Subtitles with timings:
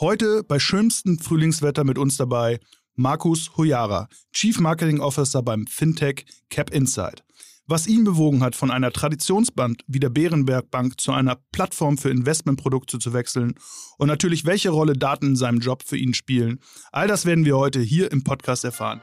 [0.00, 2.58] Heute bei schönstem Frühlingswetter mit uns dabei
[2.96, 7.22] Markus Hojara, Chief Marketing Officer beim Fintech Cap Insight.
[7.66, 12.08] Was ihn bewogen hat, von einer Traditionsband wie der Bärenberg Bank zu einer Plattform für
[12.08, 13.52] Investmentprodukte zu wechseln
[13.98, 16.60] und natürlich welche Rolle Daten in seinem Job für ihn spielen,
[16.92, 19.02] all das werden wir heute hier im Podcast erfahren.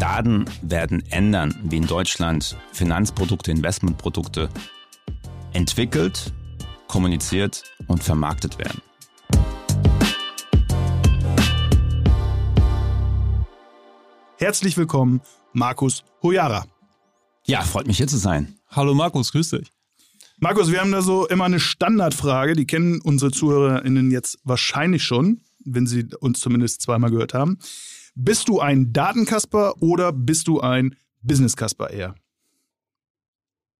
[0.00, 4.48] Daten werden ändern, wie in Deutschland Finanzprodukte, Investmentprodukte
[5.54, 6.32] entwickelt,
[6.88, 8.82] kommuniziert und vermarktet werden.
[14.36, 15.20] Herzlich willkommen,
[15.52, 16.66] Markus Hojara.
[17.46, 18.58] Ja, freut mich hier zu sein.
[18.68, 19.70] Hallo Markus, grüß dich.
[20.38, 25.40] Markus, wir haben da so immer eine Standardfrage, die kennen unsere ZuhörerInnen jetzt wahrscheinlich schon,
[25.64, 27.58] wenn sie uns zumindest zweimal gehört haben.
[28.16, 32.16] Bist du ein Datenkasper oder bist du ein Business-Kasper eher?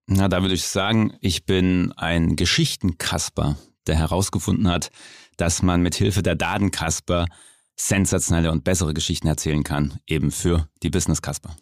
[0.06, 4.90] Na, da würde ich sagen, ich bin ein Geschichtenkasper, der herausgefunden hat,
[5.36, 7.26] dass man mit Hilfe der Datenkasper
[7.76, 11.56] sensationelle und bessere Geschichten erzählen kann, eben für die Business-Kasper.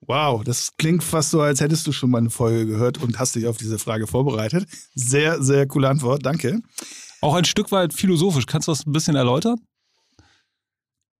[0.00, 3.34] Wow, das klingt fast so, als hättest du schon mal eine Folge gehört und hast
[3.34, 4.66] dich auf diese Frage vorbereitet.
[4.94, 6.60] Sehr, sehr coole Antwort, danke.
[7.20, 8.46] Auch ein Stück weit philosophisch.
[8.46, 9.56] Kannst du das ein bisschen erläutern?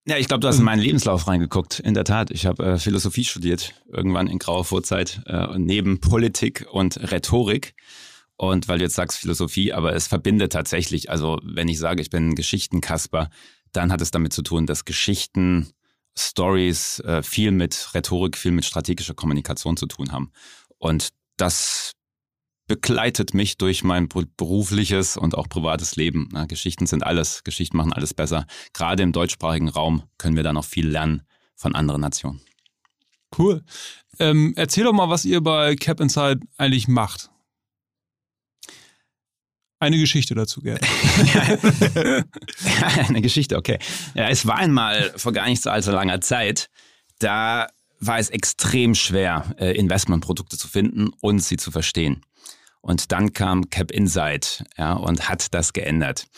[0.09, 1.81] Ja, ich glaube, du hast in meinen Lebenslauf reingeguckt.
[1.81, 6.65] In der Tat, ich habe äh, Philosophie studiert, irgendwann in grauer Vorzeit, äh, neben Politik
[6.71, 7.75] und Rhetorik.
[8.37, 12.11] Und weil du jetzt sagst Philosophie, aber es verbindet tatsächlich, also wenn ich sage, ich
[12.11, 13.31] bin Geschichtenkasper,
[13.73, 15.73] dann hat es damit zu tun, dass Geschichten,
[16.17, 20.31] Stories äh, viel mit Rhetorik, viel mit strategischer Kommunikation zu tun haben.
[20.79, 21.96] Und das
[22.67, 26.29] begleitet mich durch mein berufliches und auch privates Leben.
[26.33, 28.47] Na, Geschichten sind alles, Geschichten machen alles besser.
[28.73, 31.23] Gerade im deutschsprachigen Raum können wir da noch viel lernen
[31.55, 32.41] von anderen Nationen.
[33.37, 33.63] Cool.
[34.19, 37.31] Ähm, erzähl doch mal, was ihr bei Cap Inside eigentlich macht.
[39.79, 40.81] Eine Geschichte dazu gerne.
[43.09, 43.79] Eine Geschichte, okay.
[44.15, 46.71] Ja, es war einmal vor gar nicht so allzu langer Zeit,
[47.19, 47.69] da
[48.01, 52.23] war es extrem schwer, äh, Investmentprodukte zu finden und sie zu verstehen.
[52.87, 56.29] Und dann kam Cap Insight ja, und hat das geändert.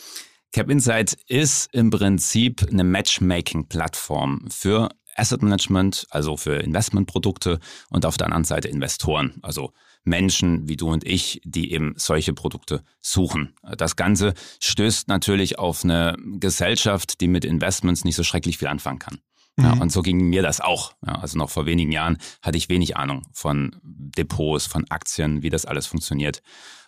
[0.51, 7.59] Cap Insight ist im Prinzip eine Matchmaking-Plattform für Asset Management, also für Investmentprodukte
[7.91, 9.73] und auf der anderen Seite Investoren, also
[10.03, 13.53] Menschen wie du und ich, die eben solche Produkte suchen.
[13.77, 18.97] Das Ganze stößt natürlich auf eine Gesellschaft, die mit Investments nicht so schrecklich viel anfangen
[18.97, 19.19] kann.
[19.61, 19.81] Ja, mhm.
[19.81, 20.93] und so ging mir das auch.
[21.05, 25.49] Ja, also noch vor wenigen Jahren hatte ich wenig Ahnung von Depots, von Aktien, wie
[25.49, 26.41] das alles funktioniert.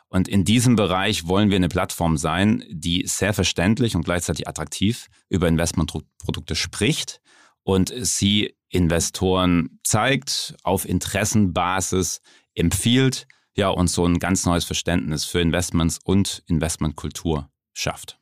[0.07, 5.07] Und in diesem Bereich wollen wir eine Plattform sein, die sehr verständlich und gleichzeitig attraktiv
[5.29, 7.21] über Investmentprodukte spricht
[7.63, 12.21] und sie Investoren zeigt, auf Interessenbasis
[12.55, 18.20] empfiehlt, ja, und so ein ganz neues Verständnis für Investments und Investmentkultur schafft.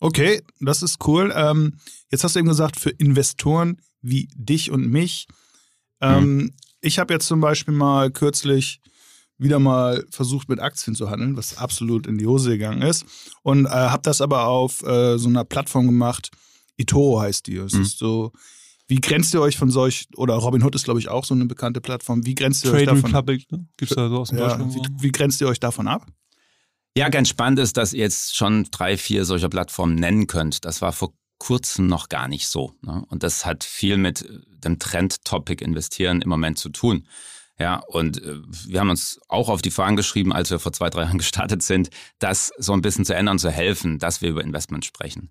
[0.00, 1.32] Okay, das ist cool.
[1.34, 1.78] Ähm,
[2.10, 5.26] jetzt hast du eben gesagt, für Investoren wie dich und mich.
[6.00, 6.52] Ähm, mhm.
[6.80, 8.80] Ich habe jetzt zum Beispiel mal kürzlich
[9.38, 13.04] wieder mal versucht, mit Aktien zu handeln, was absolut in die Hose gegangen ist.
[13.42, 16.30] Und äh, habe das aber auf äh, so einer Plattform gemacht.
[16.76, 17.56] eToro heißt die.
[17.56, 17.82] Es mhm.
[17.82, 18.32] ist so,
[18.88, 21.80] wie grenzt ihr euch von solch, oder Robinhood ist, glaube ich, auch so eine bekannte
[21.80, 22.26] Plattform.
[22.26, 23.14] Wie grenzt ihr Trade euch davon?
[23.14, 23.66] Republic, ne?
[23.76, 26.06] Gibt's da so aus dem ja, wie, wie grenzt ihr euch davon ab?
[26.98, 30.64] Ja, ganz spannend ist, dass ihr jetzt schon drei, vier solcher Plattformen nennen könnt.
[30.64, 32.72] Das war vor kurzem noch gar nicht so.
[32.82, 33.04] Ne?
[33.08, 37.06] Und das hat viel mit äh, dem Trend-Topic investieren im Moment zu tun.
[37.56, 40.90] Ja, und äh, wir haben uns auch auf die Fahnen geschrieben, als wir vor zwei,
[40.90, 44.42] drei Jahren gestartet sind, das so ein bisschen zu ändern, zu helfen, dass wir über
[44.42, 45.30] Investment sprechen.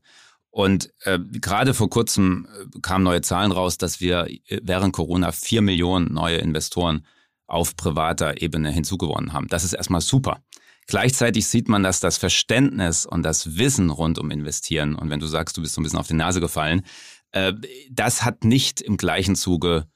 [0.49, 4.29] Und äh, gerade vor kurzem äh, kamen neue Zahlen raus, dass wir
[4.61, 7.05] während Corona vier Millionen neue Investoren
[7.45, 9.49] auf privater Ebene hinzugewonnen haben.
[9.49, 10.41] Das ist erstmal super.
[10.87, 15.27] Gleichzeitig sieht man, dass das Verständnis und das Wissen rund um Investieren, und wenn du
[15.27, 16.83] sagst, du bist so ein bisschen auf die Nase gefallen,
[17.31, 17.53] äh,
[17.91, 19.87] das hat nicht im gleichen Zuge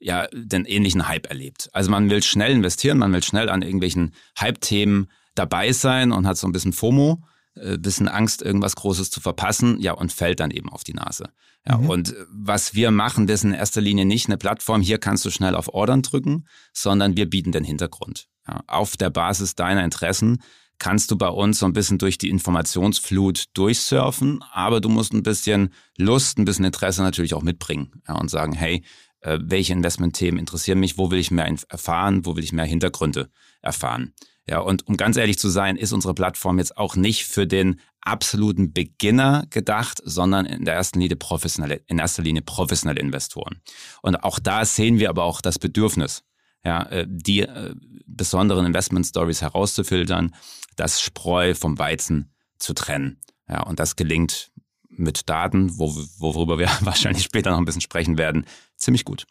[0.00, 1.68] ja den ähnlichen Hype erlebt.
[1.72, 6.36] Also man will schnell investieren, man will schnell an irgendwelchen Hype-Themen dabei sein und hat
[6.36, 7.22] so ein bisschen FOMO,
[7.54, 10.94] ein äh, bisschen Angst, irgendwas Großes zu verpassen, ja, und fällt dann eben auf die
[10.94, 11.30] Nase.
[11.66, 11.90] Ja, mhm.
[11.90, 15.30] Und was wir machen, das ist in erster Linie nicht eine Plattform, hier kannst du
[15.30, 18.28] schnell auf Ordern drücken, sondern wir bieten den Hintergrund.
[18.66, 20.42] Auf der Basis deiner Interessen
[20.78, 25.22] kannst du bei uns so ein bisschen durch die Informationsflut durchsurfen, aber du musst ein
[25.22, 28.82] bisschen Lust, ein bisschen Interesse natürlich auch mitbringen ja, und sagen, hey,
[29.20, 33.30] äh, welche Investmentthemen interessieren mich, wo will ich mehr erfahren, wo will ich mehr Hintergründe
[33.60, 34.14] erfahren.
[34.46, 37.78] Ja, und um ganz ehrlich zu sein, ist unsere Plattform jetzt auch nicht für den
[38.00, 43.60] absoluten Beginner gedacht, sondern in der ersten Linie professionelle, in erster Linie professionelle Investoren.
[44.02, 46.24] Und auch da sehen wir aber auch das Bedürfnis,
[46.64, 47.74] ja, äh, die äh,
[48.06, 50.34] besonderen Investment Stories herauszufiltern,
[50.76, 53.18] das Spreu vom Weizen zu trennen.
[53.48, 54.50] Ja, und das gelingt
[54.88, 58.46] mit Daten, wo, worüber wir wahrscheinlich später noch ein bisschen sprechen werden,
[58.76, 59.26] ziemlich gut.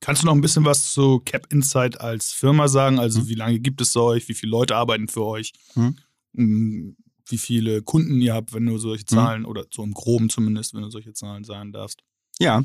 [0.00, 2.98] Kannst du noch ein bisschen was zu Cap Insight als Firma sagen?
[2.98, 3.28] Also hm.
[3.28, 4.28] wie lange gibt es euch?
[4.28, 5.52] Wie viele Leute arbeiten für euch?
[5.74, 5.96] Hm.
[7.26, 9.16] Wie viele Kunden ihr habt, wenn du solche hm.
[9.16, 9.48] Zahlen hm.
[9.48, 12.02] oder so im Groben zumindest, wenn du solche Zahlen sagen darfst?
[12.38, 12.62] Ja,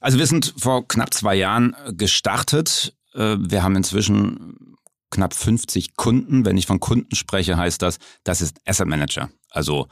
[0.00, 2.96] also wir sind vor knapp zwei Jahren gestartet.
[3.14, 4.76] Äh, wir haben inzwischen
[5.10, 6.44] knapp 50 Kunden.
[6.44, 9.30] Wenn ich von Kunden spreche, heißt das, das ist Asset Manager.
[9.50, 9.88] Also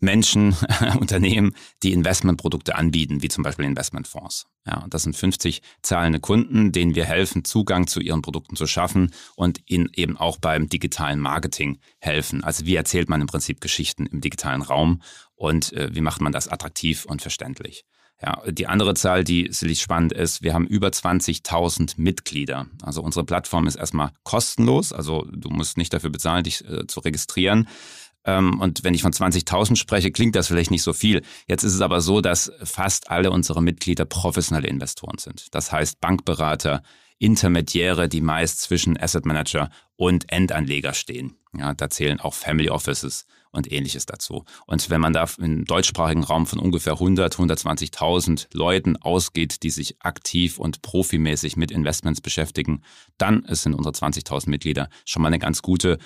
[0.00, 0.54] Menschen,
[1.00, 4.46] Unternehmen, die Investmentprodukte anbieten, wie zum Beispiel Investmentfonds.
[4.66, 9.12] Ja, das sind 50 zahlende Kunden, denen wir helfen, Zugang zu ihren Produkten zu schaffen
[9.34, 12.44] und ihnen eben auch beim digitalen Marketing helfen.
[12.44, 15.02] Also wie erzählt man im Prinzip Geschichten im digitalen Raum
[15.34, 17.84] und äh, wie macht man das attraktiv und verständlich.
[18.22, 22.66] Ja, die andere Zahl, die sicherlich spannend ist, wir haben über 20.000 Mitglieder.
[22.82, 27.00] Also unsere Plattform ist erstmal kostenlos, also du musst nicht dafür bezahlen, dich äh, zu
[27.00, 27.68] registrieren.
[28.24, 31.22] Ähm, und wenn ich von 20.000 spreche, klingt das vielleicht nicht so viel.
[31.46, 35.54] Jetzt ist es aber so, dass fast alle unsere Mitglieder professionelle Investoren sind.
[35.54, 36.82] Das heißt Bankberater,
[37.18, 41.36] Intermediäre, die meist zwischen Asset Manager und Endanleger stehen.
[41.56, 44.44] Ja, da zählen auch Family Offices und ähnliches dazu.
[44.66, 50.02] Und wenn man da im deutschsprachigen Raum von ungefähr 100, 120.000 Leuten ausgeht, die sich
[50.02, 52.82] aktiv und profimäßig mit Investments beschäftigen,
[53.16, 55.98] dann sind unsere 20.000 Mitglieder schon mal eine ganz gute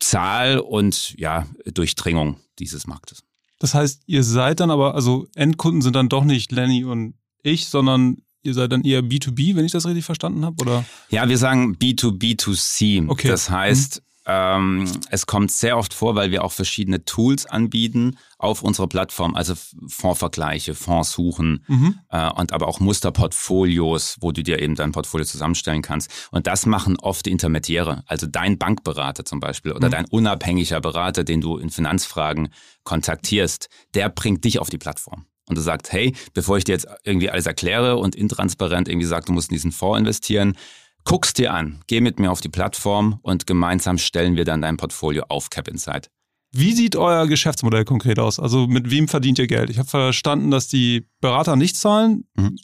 [0.00, 3.22] Zahl und ja, Durchdringung dieses Marktes.
[3.58, 7.68] Das heißt, ihr seid dann aber, also Endkunden sind dann doch nicht Lenny und ich,
[7.68, 10.84] sondern ihr seid dann eher B2B, wenn ich das richtig verstanden habe, oder?
[11.10, 13.08] Ja, wir sagen B2B2C.
[13.08, 13.28] Okay.
[13.28, 14.14] Das heißt, mhm.
[14.26, 19.34] Ähm, es kommt sehr oft vor, weil wir auch verschiedene Tools anbieten auf unserer Plattform,
[19.34, 19.54] also
[19.86, 21.98] Fondsvergleiche, Fonds suchen mhm.
[22.08, 26.10] äh, und aber auch Musterportfolios, wo du dir eben dein Portfolio zusammenstellen kannst.
[26.30, 29.92] Und das machen oft Intermediäre, also dein Bankberater zum Beispiel oder mhm.
[29.92, 32.48] dein unabhängiger Berater, den du in Finanzfragen
[32.82, 36.86] kontaktierst, der bringt dich auf die Plattform und du sagst, hey, bevor ich dir jetzt
[37.04, 40.56] irgendwie alles erkläre und intransparent irgendwie sag, du musst in diesen Fonds investieren,
[41.04, 44.78] Guck's dir an, geh mit mir auf die Plattform und gemeinsam stellen wir dann dein
[44.78, 46.10] Portfolio auf Cap Insight.
[46.50, 48.40] Wie sieht euer Geschäftsmodell konkret aus?
[48.40, 49.68] Also mit wem verdient ihr Geld?
[49.70, 52.24] Ich habe verstanden, dass die Berater nichts zahlen.
[52.36, 52.56] Mhm.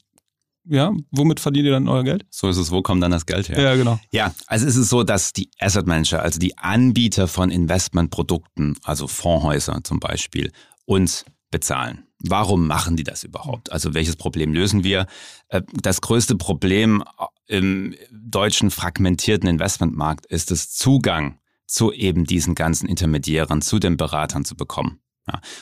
[0.64, 2.24] Ja, womit verdient ihr dann euer Geld?
[2.30, 3.60] So ist es, wo kommt dann das Geld her?
[3.60, 3.98] Ja, genau.
[4.12, 9.08] Ja, also es ist so, dass die Asset Manager, also die Anbieter von Investmentprodukten, also
[9.08, 10.52] Fondshäuser zum Beispiel,
[10.86, 12.04] uns bezahlen.
[12.20, 13.72] Warum machen die das überhaupt?
[13.72, 15.06] Also welches Problem lösen wir?
[15.48, 22.54] Äh, das größte Problem äh, im deutschen fragmentierten Investmentmarkt ist es, Zugang zu eben diesen
[22.54, 25.00] ganzen Intermediären, zu den Beratern zu bekommen.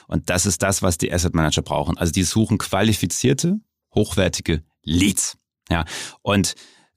[0.07, 1.99] Und das ist das, was die Asset Manager brauchen.
[1.99, 3.61] Also die suchen qualifizierte,
[3.95, 5.37] hochwertige Leads.
[5.71, 5.85] Ja,
[6.23, 6.55] und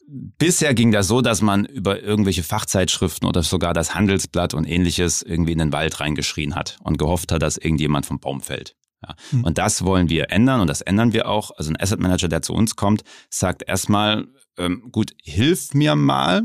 [0.08, 5.22] bisher ging das so, dass man über irgendwelche Fachzeitschriften oder sogar das Handelsblatt und ähnliches
[5.22, 8.76] irgendwie in den Wald reingeschrien hat und gehofft hat, dass irgendjemand vom Baum fällt.
[9.02, 9.16] Ja.
[9.32, 9.44] Mhm.
[9.44, 11.52] Und das wollen wir ändern und das ändern wir auch.
[11.58, 14.28] Also ein Asset Manager, der zu uns kommt, sagt erstmal,
[14.58, 16.44] ähm, gut, hilf mir mal,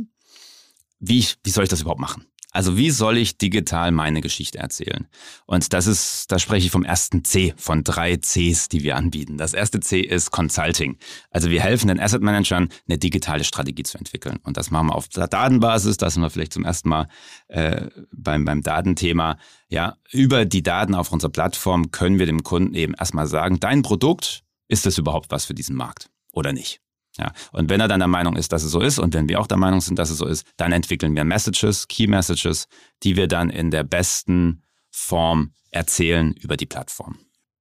[0.99, 2.27] wie, ich, wie soll ich das überhaupt machen?
[2.57, 5.07] Also wie soll ich digital meine Geschichte erzählen?
[5.45, 9.37] Und das ist, da spreche ich vom ersten C, von drei Cs, die wir anbieten.
[9.37, 10.97] Das erste C ist Consulting.
[11.31, 14.39] Also wir helfen den Asset Managern, eine digitale Strategie zu entwickeln.
[14.43, 15.99] Und das machen wir auf der Datenbasis.
[15.99, 17.09] Da sind wir vielleicht zum ersten Mal
[17.49, 19.37] äh, beim, beim Datenthema.
[19.69, 23.83] Ja, über die Daten auf unserer Plattform können wir dem Kunden eben erstmal sagen, dein
[23.83, 26.81] Produkt, ist das überhaupt was für diesen Markt oder nicht?
[27.19, 29.41] Ja, und wenn er dann der Meinung ist, dass es so ist und wenn wir
[29.41, 32.67] auch der Meinung sind, dass es so ist, dann entwickeln wir Messages, Key Messages,
[33.03, 37.19] die wir dann in der besten Form erzählen über die Plattform.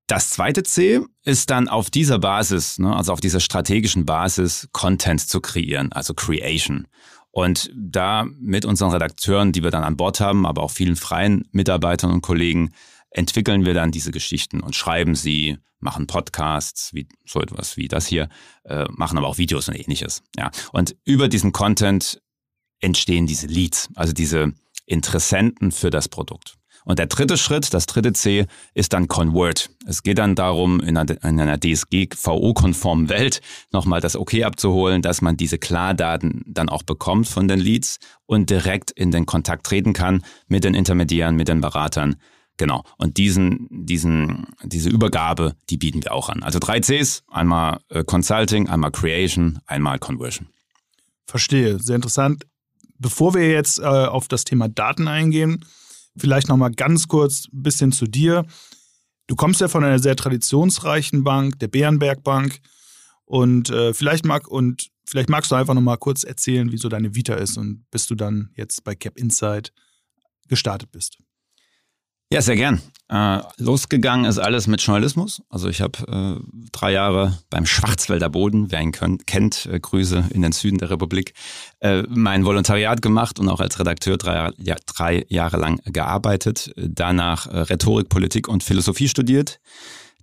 [0.08, 5.22] Das zweite C ist dann auf dieser Basis, ne, also auf dieser strategischen Basis, Content
[5.22, 6.88] zu kreieren, also Creation.
[7.32, 11.48] Und da mit unseren Redakteuren, die wir dann an Bord haben, aber auch vielen freien
[11.52, 12.72] Mitarbeitern und Kollegen,
[13.16, 18.08] entwickeln wir dann diese Geschichten und schreiben sie, machen Podcasts, wie so etwas wie das
[18.08, 18.30] hier,
[18.64, 20.24] äh, machen aber auch Videos und ähnliches.
[20.38, 20.52] Ja.
[20.74, 22.22] Und über diesen Content
[22.80, 24.54] entstehen diese Leads, also diese
[24.86, 26.56] Interessenten für das Produkt.
[26.84, 28.46] Und der dritte Schritt, das dritte C,
[28.76, 29.72] ist dann Convert.
[29.88, 33.42] Es geht dann darum, in einer, in einer DSGVO-konformen Welt
[33.72, 38.52] nochmal das Okay abzuholen, dass man diese Klardaten dann auch bekommt von den Leads und
[38.52, 42.18] direkt in den Kontakt treten kann mit den Intermediären, mit den Beratern.
[42.58, 42.84] Genau.
[42.98, 46.42] Und diesen, diesen, diese Übergabe, die bieten wir auch an.
[46.44, 50.48] Also drei Cs, einmal äh, Consulting, einmal Creation, einmal Conversion.
[51.28, 52.46] Verstehe, sehr interessant.
[52.98, 55.66] Bevor wir jetzt äh, auf das Thema Daten eingehen,
[56.16, 58.46] vielleicht nochmal ganz kurz ein bisschen zu dir.
[59.28, 62.60] Du kommst ja von einer sehr traditionsreichen Bank, der Bärenberg Bank.
[63.26, 67.16] Und äh, vielleicht mag und vielleicht magst du einfach nochmal kurz erzählen, wie so deine
[67.16, 69.74] Vita ist und bis du dann jetzt bei Cap Insight
[70.48, 71.18] gestartet bist.
[72.32, 72.82] Ja, sehr gern.
[73.08, 75.44] Äh, losgegangen ist alles mit Journalismus.
[75.50, 80.26] Also ich habe äh, drei Jahre beim Schwarzwälder Boden, wer ihn könnt, kennt, äh, Grüße
[80.32, 81.36] in den Süden der Republik,
[81.82, 86.74] äh, mein Volontariat gemacht und auch als Redakteur drei, ja, drei Jahre lang gearbeitet.
[86.78, 89.60] Danach äh, Rhetorik, Politik und Philosophie studiert.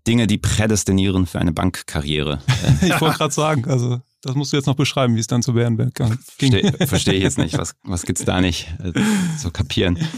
[0.09, 2.41] Dinge, die prädestinieren für eine Bankkarriere.
[2.83, 5.55] ich wollte gerade sagen, also das musst du jetzt noch beschreiben, wie es dann zu
[5.55, 6.13] Bärenberg ging.
[6.13, 7.59] Verstehe versteh ich jetzt nicht.
[7.59, 8.93] Was, was gibt's da nicht äh,
[9.39, 9.99] zu kapieren?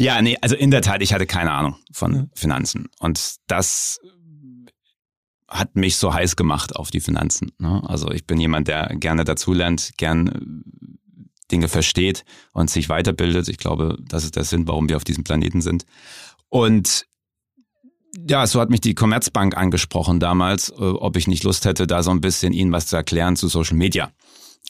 [0.00, 2.26] Ja, nee, also in der Tat, ich hatte keine Ahnung von ja.
[2.32, 2.88] Finanzen.
[3.00, 3.98] Und das
[5.48, 7.50] hat mich so heiß gemacht auf die Finanzen.
[7.58, 7.82] Ne?
[7.84, 13.48] Also ich bin jemand, der gerne dazulernt, gern äh, Dinge versteht und sich weiterbildet.
[13.48, 15.84] Ich glaube, das ist der Sinn, warum wir auf diesem Planeten sind.
[16.48, 17.06] Und
[18.26, 22.02] ja, so hat mich die Commerzbank angesprochen damals, äh, ob ich nicht Lust hätte, da
[22.02, 24.10] so ein bisschen ihnen was zu erklären zu Social Media.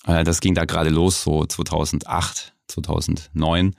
[0.06, 3.74] Äh, das ging da gerade los, so 2008, 2009.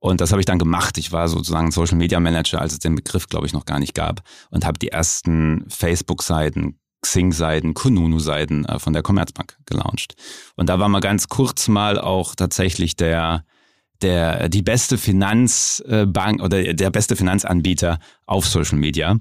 [0.00, 0.96] Und das habe ich dann gemacht.
[0.98, 3.94] Ich war sozusagen Social Media Manager, als es den Begriff, glaube ich, noch gar nicht
[3.94, 4.22] gab.
[4.50, 10.14] Und habe die ersten Facebook-Seiten, Xing-Seiten, Kununu-Seiten äh, von der Commerzbank gelauncht.
[10.56, 13.44] Und da war mal ganz kurz mal auch tatsächlich der,
[14.02, 19.18] der, die beste Finanzbank oder der beste Finanzanbieter auf Social Media.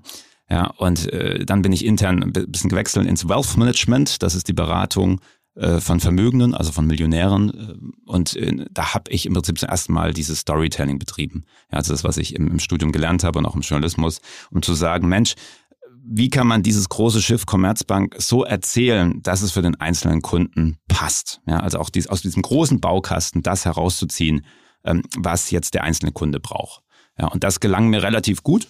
[0.50, 4.24] Ja, und äh, dann bin ich intern ein bisschen gewechselt ins Wealth Management.
[4.24, 5.20] Das ist die Beratung
[5.56, 7.50] äh, von Vermögenden, also von Millionären.
[7.50, 11.46] Äh, und äh, da habe ich im Prinzip zum ersten Mal dieses Storytelling betrieben.
[11.72, 14.62] Ja, also das, was ich im, im Studium gelernt habe und auch im Journalismus, um
[14.62, 15.34] zu sagen, Mensch,
[16.10, 20.78] wie kann man dieses große Schiff Commerzbank so erzählen, dass es für den einzelnen Kunden
[20.88, 21.42] passt?
[21.46, 24.46] Ja, also auch dies, aus diesem großen Baukasten das herauszuziehen,
[25.18, 26.82] was jetzt der einzelne Kunde braucht.
[27.20, 28.68] Ja, und das gelang mir relativ gut.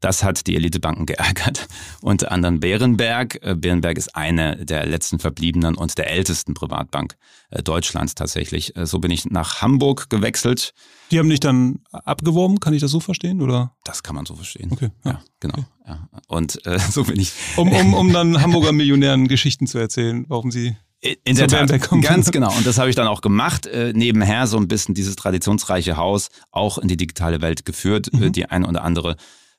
[0.00, 1.66] Das hat die Elitebanken geärgert.
[2.02, 3.38] Unter anderem Bärenberg.
[3.42, 7.16] Äh, Bärenberg ist eine der letzten verbliebenen und der ältesten Privatbank
[7.50, 8.76] äh, Deutschlands tatsächlich.
[8.76, 10.72] Äh, so bin ich nach Hamburg gewechselt.
[11.10, 13.42] Die haben dich dann abgeworben, kann ich das so verstehen?
[13.42, 13.74] Oder?
[13.84, 14.70] Das kann man so verstehen.
[14.70, 14.90] Okay.
[15.04, 15.58] Ja, ja genau.
[15.58, 15.66] Okay.
[15.86, 16.08] Ja.
[16.28, 17.32] Und äh, so bin ich.
[17.56, 21.68] Um, um, um dann Hamburger Millionären Geschichten zu erzählen, warum sie in der Tat,
[22.02, 22.52] ganz genau.
[22.56, 23.66] Und das habe ich dann auch gemacht.
[23.66, 28.12] Äh, nebenher so ein bisschen dieses traditionsreiche Haus auch in die digitale Welt geführt.
[28.12, 28.32] Äh, mhm.
[28.32, 29.16] die eine oder andere,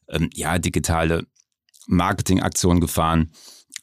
[0.09, 1.25] ähm, ja, digitale
[1.87, 3.31] Marketingaktion gefahren.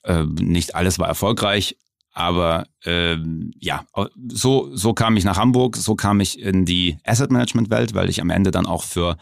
[0.03, 1.77] Äh, nicht alles war erfolgreich,
[2.13, 3.85] aber ähm, ja,
[4.29, 8.09] so, so kam ich nach Hamburg, so kam ich in die Asset Management Welt, weil
[8.09, 9.17] ich am Ende dann auch für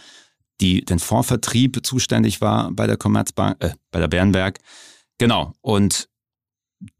[0.60, 4.58] die, den Fondsvertrieb zuständig war bei der Commerzbank, äh, bei der Bärenberg.
[5.18, 5.54] Genau.
[5.60, 6.08] Und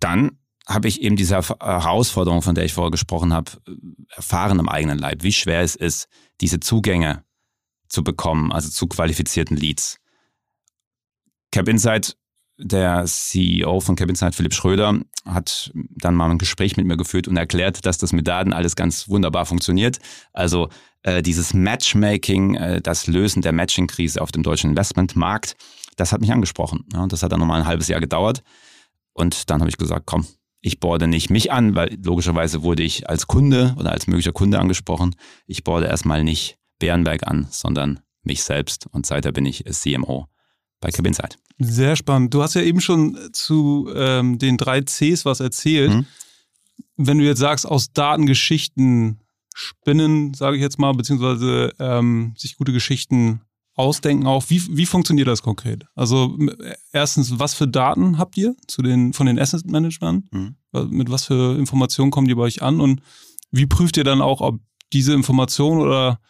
[0.00, 3.52] dann habe ich eben diese Herausforderung, von der ich vorher gesprochen habe,
[4.08, 6.08] erfahren im eigenen Leib, wie schwer es ist,
[6.40, 7.22] diese Zugänge
[7.88, 9.98] zu bekommen, also zu qualifizierten Leads.
[11.52, 12.16] Cap Insight,
[12.56, 17.28] der CEO von Cap Insight, Philipp Schröder, hat dann mal ein Gespräch mit mir geführt
[17.28, 19.98] und erklärt, dass das mit Daten alles ganz wunderbar funktioniert.
[20.32, 20.68] Also
[21.02, 25.56] äh, dieses Matchmaking, äh, das Lösen der Matching-Krise auf dem deutschen Investmentmarkt,
[25.96, 26.84] das hat mich angesprochen.
[26.92, 28.42] Ja, und das hat dann nochmal ein halbes Jahr gedauert.
[29.12, 30.26] Und dann habe ich gesagt, komm,
[30.64, 34.58] ich borde nicht mich an, weil logischerweise wurde ich als Kunde oder als möglicher Kunde
[34.58, 35.14] angesprochen.
[35.46, 38.86] Ich borde erstmal nicht Bärenberg an, sondern mich selbst.
[38.90, 40.26] Und seither bin ich CMO
[40.80, 41.36] bei Cabinsight.
[41.58, 42.32] Sehr spannend.
[42.32, 45.92] Du hast ja eben schon zu ähm, den drei Cs was erzählt.
[45.92, 46.06] Mhm.
[46.96, 49.20] Wenn du jetzt sagst, aus Datengeschichten
[49.54, 53.42] spinnen, sage ich jetzt mal, beziehungsweise ähm, sich gute Geschichten
[53.74, 54.44] ausdenken auch.
[54.48, 55.84] Wie, wie funktioniert das konkret?
[55.94, 56.38] Also
[56.92, 60.32] erstens, was für Daten habt ihr zu den, von den Asset Management?
[60.32, 60.56] Mhm.
[60.90, 62.80] Mit was für Informationen kommen die bei euch an?
[62.80, 63.02] Und
[63.50, 64.60] wie prüft ihr dann auch, ob
[64.92, 66.20] diese Informationen oder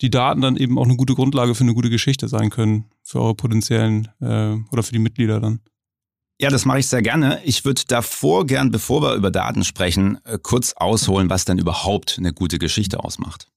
[0.00, 3.20] die Daten dann eben auch eine gute Grundlage für eine gute Geschichte sein können für
[3.20, 5.60] eure potenziellen äh, oder für die Mitglieder dann?
[6.40, 7.40] Ja, das mache ich sehr gerne.
[7.44, 12.16] Ich würde davor gern, bevor wir über Daten sprechen, äh, kurz ausholen, was denn überhaupt
[12.18, 13.48] eine gute Geschichte ausmacht.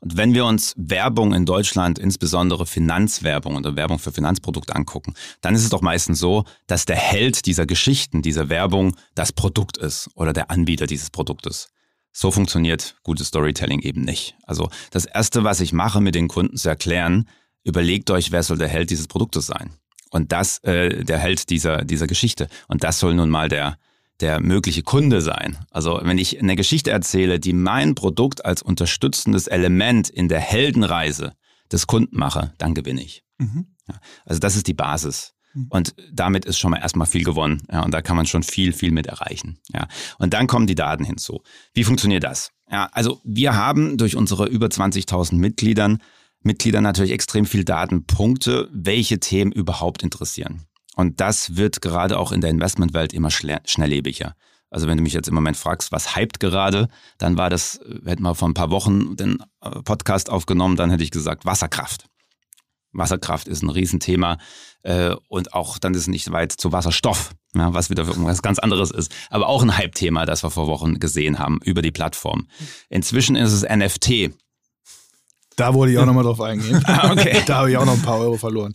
[0.00, 5.54] Und wenn wir uns Werbung in Deutschland, insbesondere Finanzwerbung oder Werbung für Finanzprodukte angucken, dann
[5.54, 10.08] ist es doch meistens so, dass der Held dieser Geschichten, dieser Werbung das Produkt ist
[10.14, 11.70] oder der Anbieter dieses Produktes.
[12.12, 14.36] So funktioniert gutes Storytelling eben nicht.
[14.44, 17.28] Also das Erste, was ich mache, mit den Kunden zu erklären,
[17.64, 19.74] überlegt euch, wer soll der Held dieses Produktes sein.
[20.10, 22.48] Und das, äh, der Held dieser, dieser Geschichte.
[22.66, 23.78] Und das soll nun mal der,
[24.20, 25.58] der mögliche Kunde sein.
[25.70, 31.34] Also wenn ich eine Geschichte erzähle, die mein Produkt als unterstützendes Element in der Heldenreise
[31.70, 33.22] des Kunden mache, dann gewinne ich.
[33.38, 33.66] Mhm.
[33.88, 35.34] Ja, also das ist die Basis.
[35.54, 35.66] Mhm.
[35.70, 37.62] Und damit ist schon mal erstmal viel gewonnen.
[37.70, 39.58] Ja, und da kann man schon viel, viel mit erreichen.
[39.72, 39.86] Ja.
[40.18, 41.42] Und dann kommen die Daten hinzu.
[41.74, 42.50] Wie funktioniert das?
[42.70, 45.98] Ja, also wir haben durch unsere über 20.000 Mitgliedern,
[46.42, 50.64] Mitglieder natürlich extrem viel Datenpunkte, welche Themen überhaupt interessieren.
[50.98, 54.34] Und das wird gerade auch in der Investmentwelt immer schnelllebiger.
[54.68, 56.88] Also wenn du mich jetzt im Moment fragst, was hypt gerade,
[57.18, 60.90] dann war das, wir hätten mal vor ein paar Wochen den äh, Podcast aufgenommen, dann
[60.90, 62.06] hätte ich gesagt Wasserkraft.
[62.90, 64.38] Wasserkraft ist ein Riesenthema
[64.82, 68.90] äh, und auch dann ist es nicht weit zu Wasserstoff, was wieder irgendwas ganz anderes
[68.90, 69.14] ist.
[69.30, 72.48] Aber auch ein Hype-Thema, das wir vor Wochen gesehen haben über die Plattform.
[72.88, 74.32] Inzwischen ist es NFT.
[75.58, 76.80] Da wollte ich auch nochmal drauf eingehen.
[76.86, 77.42] ah, okay.
[77.46, 78.72] Da habe ich auch noch ein paar Euro verloren.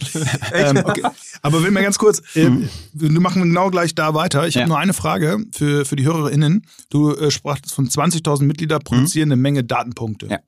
[0.54, 1.02] ähm, okay.
[1.42, 2.70] Aber will mal ganz kurz, äh, mhm.
[2.94, 4.48] wir machen genau gleich da weiter.
[4.48, 4.62] Ich ja.
[4.62, 6.66] habe nur eine Frage für, für die HörerInnen.
[6.90, 9.34] Du äh, sprachst von 20.000 Mitglieder produzieren mhm.
[9.34, 10.28] eine Menge Datenpunkte.
[10.28, 10.40] Ja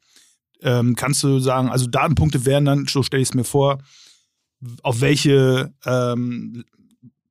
[0.62, 3.80] ähm, kannst du sagen, also Datenpunkte wären dann, so stelle ich es mir vor,
[4.82, 6.64] auf welche ähm,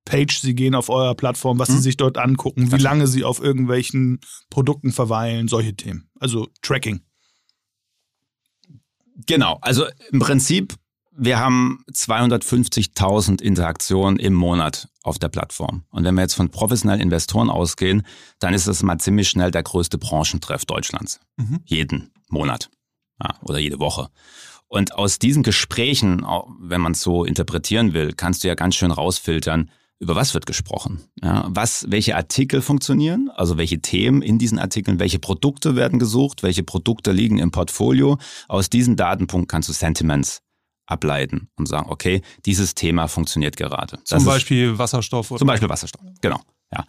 [0.04, 1.76] Page sie gehen auf eurer Plattform, was mhm.
[1.76, 4.20] sie sich dort angucken, wie lange sie auf irgendwelchen
[4.50, 6.08] Produkten verweilen, solche Themen.
[6.20, 7.00] Also Tracking.
[9.26, 10.74] Genau, also im Prinzip,
[11.16, 15.84] wir haben 250.000 Interaktionen im Monat auf der Plattform.
[15.90, 18.02] Und wenn wir jetzt von professionellen Investoren ausgehen,
[18.40, 21.20] dann ist das mal ziemlich schnell der größte Branchentreff Deutschlands.
[21.36, 21.60] Mhm.
[21.64, 22.70] Jeden Monat
[23.22, 24.08] ja, oder jede Woche.
[24.66, 26.26] Und aus diesen Gesprächen,
[26.58, 29.70] wenn man es so interpretieren will, kannst du ja ganz schön rausfiltern,
[30.04, 31.02] über was wird gesprochen?
[31.22, 33.30] Ja, was, welche Artikel funktionieren?
[33.34, 35.00] Also welche Themen in diesen Artikeln?
[35.00, 36.42] Welche Produkte werden gesucht?
[36.42, 38.18] Welche Produkte liegen im Portfolio?
[38.46, 40.42] Aus diesen Datenpunkten kannst du Sentiments
[40.86, 43.96] ableiten und sagen, okay, dieses Thema funktioniert gerade.
[44.08, 45.30] Das zum Beispiel ist, Wasserstoff.
[45.30, 45.38] Oder?
[45.38, 46.40] Zum Beispiel Wasserstoff, genau.
[46.70, 46.84] Ja.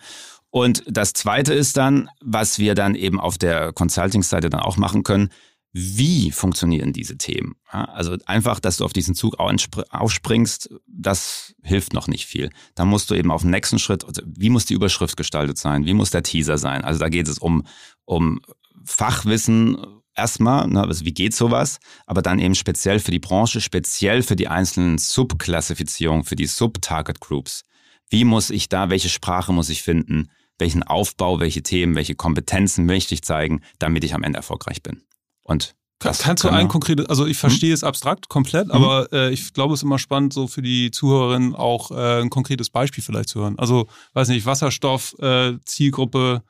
[0.50, 5.03] Und das Zweite ist dann, was wir dann eben auf der Consulting-Seite dann auch machen
[5.03, 5.29] können,
[5.77, 7.58] wie funktionieren diese Themen?
[7.70, 12.50] also einfach, dass du auf diesen Zug aufspringst, das hilft noch nicht viel.
[12.75, 15.85] Da musst du eben auf den nächsten Schritt, also wie muss die Überschrift gestaltet sein?
[15.85, 16.85] Wie muss der Teaser sein?
[16.85, 17.68] Also da geht es um,
[18.05, 18.40] um
[18.85, 19.75] Fachwissen
[20.16, 24.38] erstmal, ne, also wie geht sowas, aber dann eben speziell für die Branche, speziell für
[24.38, 27.64] die einzelnen Subklassifizierungen, für die Sub-Target Groups.
[28.09, 30.29] Wie muss ich da, welche Sprache muss ich finden?
[30.57, 35.01] Welchen Aufbau, welche Themen, welche Kompetenzen möchte ich zeigen, damit ich am Ende erfolgreich bin?
[35.46, 37.75] Und das Kannst du ein konkretes, also ich verstehe hm?
[37.75, 38.74] es abstrakt komplett, mhm.
[38.74, 42.29] aber äh, ich glaube, es ist immer spannend, so für die Zuhörerinnen auch äh, ein
[42.29, 43.58] konkretes Beispiel vielleicht zu hören.
[43.58, 46.44] Also, weiß nicht, Wasserstoff, äh, Zielgruppe,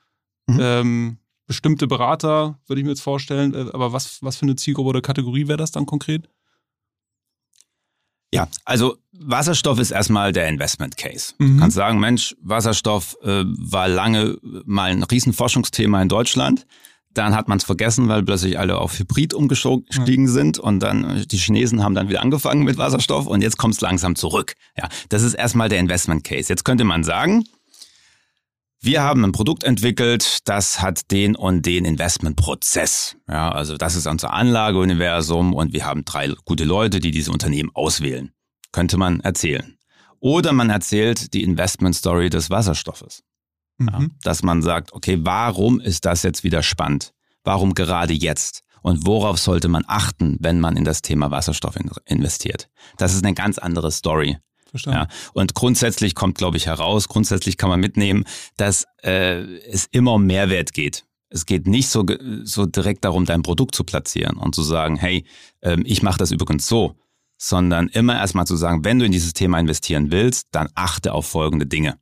[0.47, 0.59] mhm.
[0.59, 4.89] ähm, bestimmte Berater, würde ich mir jetzt vorstellen, äh, aber was, was für eine Zielgruppe
[4.89, 6.27] oder Kategorie wäre das dann konkret?
[8.33, 11.33] Ja, also Wasserstoff ist erstmal der Investment Case.
[11.37, 11.53] Mhm.
[11.53, 16.65] Du kannst sagen, Mensch, Wasserstoff äh, war lange mal ein Riesenforschungsthema in Deutschland.
[17.15, 21.37] Dann hat man es vergessen, weil plötzlich alle auf Hybrid umgestiegen sind und dann die
[21.37, 24.53] Chinesen haben dann wieder angefangen mit Wasserstoff und jetzt kommt es langsam zurück.
[24.77, 26.49] Ja, das ist erstmal der Investment Case.
[26.49, 27.45] Jetzt könnte man sagen,
[28.81, 33.15] wir haben ein Produkt entwickelt, das hat den und den Investmentprozess.
[33.27, 37.71] Ja, also das ist unser Anlageuniversum und wir haben drei gute Leute, die diese Unternehmen
[37.73, 38.31] auswählen.
[38.71, 39.77] Könnte man erzählen.
[40.19, 43.23] Oder man erzählt die Investment Story des Wasserstoffes.
[43.79, 44.11] Ja, mhm.
[44.23, 47.13] dass man sagt, okay, warum ist das jetzt wieder spannend?
[47.43, 48.63] Warum gerade jetzt?
[48.81, 52.69] Und worauf sollte man achten, wenn man in das Thema Wasserstoff investiert?
[52.97, 54.37] Das ist eine ganz andere Story.
[54.69, 54.99] Verstanden.
[54.99, 58.25] Ja, und grundsätzlich kommt, glaube ich, heraus, grundsätzlich kann man mitnehmen,
[58.57, 61.05] dass äh, es immer um Mehrwert geht.
[61.29, 62.05] Es geht nicht so,
[62.43, 65.25] so direkt darum, dein Produkt zu platzieren und zu sagen, hey,
[65.61, 66.95] ähm, ich mache das übrigens so,
[67.37, 71.25] sondern immer erstmal zu sagen, wenn du in dieses Thema investieren willst, dann achte auf
[71.25, 71.97] folgende Dinge.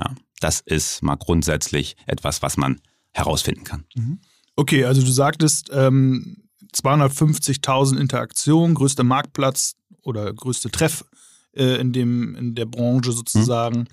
[0.00, 2.80] Ja, das ist mal grundsätzlich etwas, was man
[3.12, 3.84] herausfinden kann.
[3.94, 4.20] Mhm.
[4.56, 11.04] Okay, also du sagtest ähm, 250.000 Interaktionen, größter Marktplatz oder größte Treff
[11.52, 13.80] äh, in, dem, in der Branche sozusagen.
[13.80, 13.86] Mhm.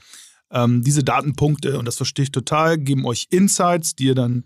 [0.52, 4.46] Ähm, diese Datenpunkte, und das verstehe ich total, geben euch Insights, die ihr dann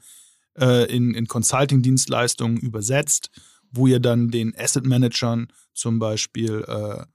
[0.58, 3.30] äh, in, in Consulting-Dienstleistungen übersetzt,
[3.70, 7.06] wo ihr dann den Asset Managern zum Beispiel äh,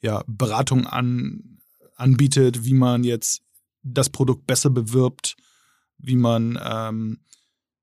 [0.00, 1.58] ja, Beratung an,
[1.96, 3.42] anbietet, wie man jetzt
[3.82, 5.36] das Produkt besser bewirbt,
[5.98, 7.20] wie man, ähm,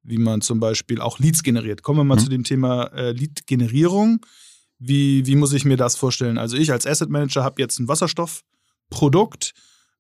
[0.04, 1.84] wie man zum Beispiel auch Leads generiert.
[1.84, 2.24] Kommen wir mal mhm.
[2.24, 4.26] zu dem Thema äh, Lead-Generierung.
[4.78, 6.38] Wie, wie muss ich mir das vorstellen?
[6.38, 9.54] Also ich als Asset Manager habe jetzt ein Wasserstoffprodukt.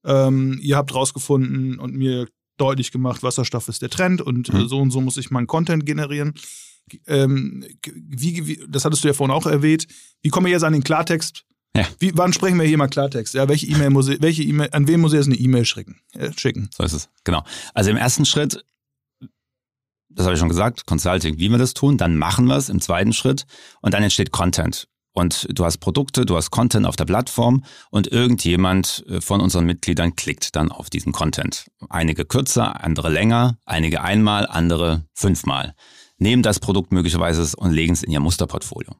[0.06, 4.68] Ähm, ihr habt rausgefunden und mir deutlich gemacht, Wasserstoff ist der Trend und äh, mhm.
[4.68, 6.34] so und so muss ich meinen Content generieren.
[7.08, 9.88] Ähm, wie, wie, das hattest du ja vorhin auch erwähnt.
[10.22, 11.46] Wie komme ich jetzt an den Klartext?
[11.76, 11.86] Ja.
[12.00, 13.34] Wie, wann sprechen wir hier mal Klartext?
[13.34, 16.02] Ja, welche E-Mail muss ich, welche E-Mail, an wen muss ich jetzt eine E-Mail schicken?
[16.14, 16.70] Äh, schicken?
[16.76, 17.44] So ist es, genau.
[17.74, 18.64] Also im ersten Schritt,
[20.10, 22.82] das habe ich schon gesagt, Consulting, wie wir das tun, dann machen wir es im
[22.82, 23.46] zweiten Schritt
[23.82, 24.88] und dann entsteht Content.
[25.14, 29.66] Und du hast Produkte, du hast Content auf der Plattform und irgendjemand äh, von unseren
[29.66, 31.68] Mitgliedern klickt dann auf diesen Content.
[31.90, 35.76] Einige kürzer, andere länger, einige einmal, andere fünfmal.
[36.18, 38.96] Nehmen das Produkt möglicherweise und legen es in ihr Musterportfolio.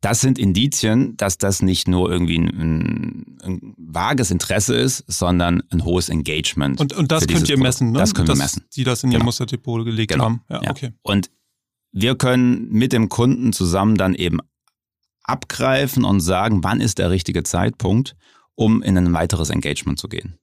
[0.00, 5.62] Das sind Indizien, dass das nicht nur irgendwie ein, ein, ein vages Interesse ist, sondern
[5.70, 6.80] ein hohes Engagement.
[6.80, 7.98] Und, und das könnt ihr messen, ne?
[7.98, 8.64] Das können wir messen.
[8.76, 9.26] Die das in ihr genau.
[9.26, 10.24] Musterdepot gelegt genau.
[10.24, 10.42] haben.
[10.50, 10.70] Ja, ja.
[10.70, 10.92] Okay.
[11.02, 11.30] Und
[11.92, 14.40] wir können mit dem Kunden zusammen dann eben
[15.22, 18.14] abgreifen und sagen, wann ist der richtige Zeitpunkt,
[18.54, 20.38] um in ein weiteres Engagement zu gehen.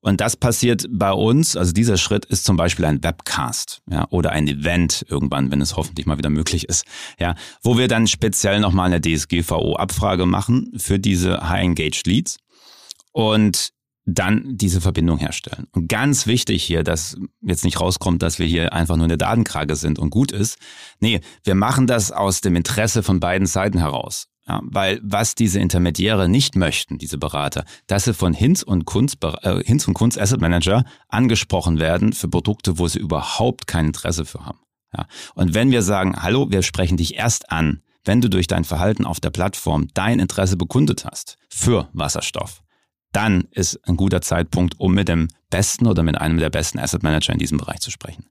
[0.00, 4.30] Und das passiert bei uns, also dieser Schritt ist zum Beispiel ein Webcast, ja, oder
[4.30, 6.84] ein Event irgendwann, wenn es hoffentlich mal wieder möglich ist,
[7.18, 12.38] ja, wo wir dann speziell nochmal eine DSGVO-Abfrage machen für diese High-Engaged Leads.
[13.12, 13.72] Und
[14.10, 15.66] dann diese Verbindung herstellen.
[15.72, 19.76] Und ganz wichtig hier, dass jetzt nicht rauskommt, dass wir hier einfach nur eine Datenkrage
[19.76, 20.56] sind und gut ist.
[20.98, 24.28] Nee, wir machen das aus dem Interesse von beiden Seiten heraus.
[24.48, 29.14] Ja, weil was diese Intermediäre nicht möchten, diese Berater, dass sie von Hinz und Kunz,
[29.42, 34.24] äh, Hinz und Kunz Asset Manager angesprochen werden für Produkte, wo sie überhaupt kein Interesse
[34.24, 34.60] für haben.
[34.96, 38.64] Ja, und wenn wir sagen, hallo, wir sprechen dich erst an, wenn du durch dein
[38.64, 42.62] Verhalten auf der Plattform dein Interesse bekundet hast für Wasserstoff,
[43.12, 47.02] dann ist ein guter Zeitpunkt, um mit dem besten oder mit einem der besten Asset
[47.02, 48.26] Manager in diesem Bereich zu sprechen.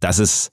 [0.00, 0.52] Das ist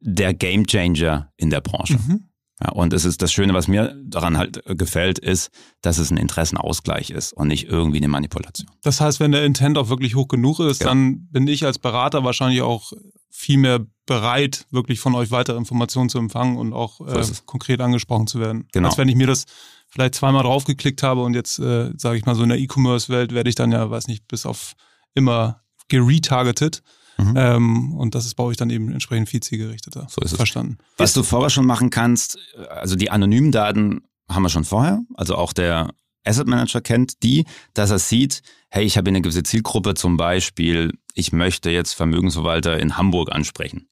[0.00, 1.94] der Game Changer in der Branche.
[1.94, 2.28] Mhm.
[2.62, 5.50] Ja, und es ist das Schöne, was mir daran halt gefällt, ist,
[5.82, 8.70] dass es ein Interessenausgleich ist und nicht irgendwie eine Manipulation.
[8.82, 10.86] Das heißt, wenn der Intent auch wirklich hoch genug ist, ja.
[10.86, 12.92] dann bin ich als Berater wahrscheinlich auch
[13.28, 17.80] viel mehr bereit, wirklich von euch weitere Informationen zu empfangen und auch so äh, konkret
[17.80, 18.68] angesprochen zu werden.
[18.72, 18.88] Genau.
[18.88, 19.46] Als wenn ich mir das
[19.88, 23.48] vielleicht zweimal draufgeklickt habe und jetzt, äh, sage ich mal, so in der E-Commerce-Welt werde
[23.48, 24.74] ich dann ja, weiß nicht, bis auf
[25.14, 26.82] immer geretargetet.
[27.16, 27.34] Mhm.
[27.36, 30.06] Ähm, und das ist bei euch dann eben entsprechend viel zielgerichteter.
[30.10, 30.36] So ist es.
[30.36, 30.78] Verstanden.
[30.96, 35.02] Was du vorher schon machen kannst, also die anonymen Daten haben wir schon vorher.
[35.14, 35.92] Also auch der
[36.24, 40.92] Asset Manager kennt die, dass er sieht, hey, ich habe eine gewisse Zielgruppe, zum Beispiel,
[41.14, 43.86] ich möchte jetzt Vermögensverwalter in Hamburg ansprechen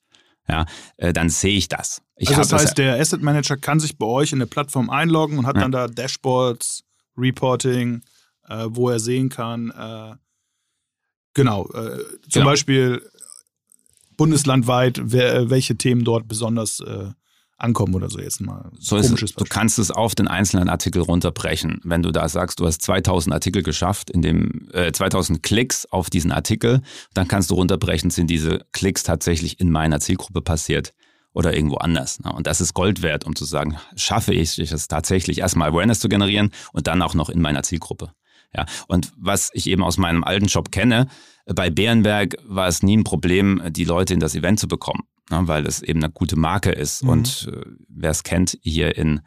[0.47, 0.65] ja,
[0.97, 2.01] äh, dann sehe ich das.
[2.15, 4.89] Ich also das heißt, das, der Asset Manager kann sich bei euch in eine Plattform
[4.89, 5.61] einloggen und hat ja.
[5.61, 6.83] dann da Dashboards,
[7.17, 8.01] Reporting,
[8.47, 10.15] äh, wo er sehen kann, äh,
[11.33, 12.45] genau, äh, zum genau.
[12.45, 13.09] Beispiel
[14.17, 17.09] bundeslandweit, wer, welche Themen dort besonders äh,
[17.57, 18.71] ankommen oder so jetzt mal.
[18.79, 19.33] So ist es.
[19.33, 21.79] Du kannst es auf den einzelnen Artikel runterbrechen.
[21.83, 26.09] Wenn du da sagst, du hast 2000 Artikel geschafft, in dem äh, 2000 Klicks auf
[26.09, 26.81] diesen Artikel,
[27.13, 30.93] dann kannst du runterbrechen, sind diese Klicks tatsächlich in meiner Zielgruppe passiert
[31.33, 32.19] oder irgendwo anders.
[32.19, 32.31] Ne?
[32.31, 36.09] Und das ist Gold wert, um zu sagen, schaffe ich es tatsächlich erstmal Awareness zu
[36.09, 38.11] generieren und dann auch noch in meiner Zielgruppe.
[38.55, 41.07] Ja, und was ich eben aus meinem alten Job kenne,
[41.45, 45.47] bei Bärenberg war es nie ein Problem, die Leute in das Event zu bekommen ne,
[45.47, 47.03] weil es eben eine gute Marke ist.
[47.03, 47.09] Mhm.
[47.09, 49.21] Und äh, wer es kennt, hier in,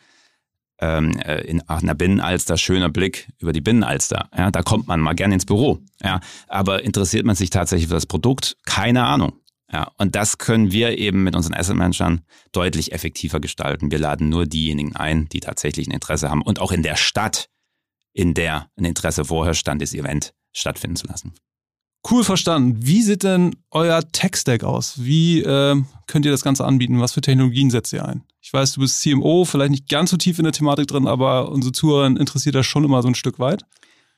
[0.80, 4.28] ähm, äh, in einer Binnenalster, schöner Blick über die Binnenalster.
[4.36, 5.78] Ja, da kommt man mal gerne ins Büro.
[6.02, 8.56] Ja, aber interessiert man sich tatsächlich für das Produkt?
[8.64, 9.32] Keine Ahnung.
[9.72, 12.20] Ja, und das können wir eben mit unseren Asset Managern
[12.52, 13.90] deutlich effektiver gestalten.
[13.90, 17.48] Wir laden nur diejenigen ein, die tatsächlich ein Interesse haben und auch in der Stadt,
[18.16, 21.34] in der ein Interesse vorher stand, das Event stattfinden zu lassen.
[22.08, 22.78] Cool verstanden.
[22.80, 25.04] Wie sieht denn euer Tech-Stack aus?
[25.04, 25.76] Wie äh,
[26.06, 27.00] könnt ihr das Ganze anbieten?
[27.00, 28.22] Was für Technologien setzt ihr ein?
[28.40, 31.50] Ich weiß, du bist CMO, vielleicht nicht ganz so tief in der Thematik drin, aber
[31.50, 33.64] unsere Zuhörer interessiert das schon immer so ein Stück weit.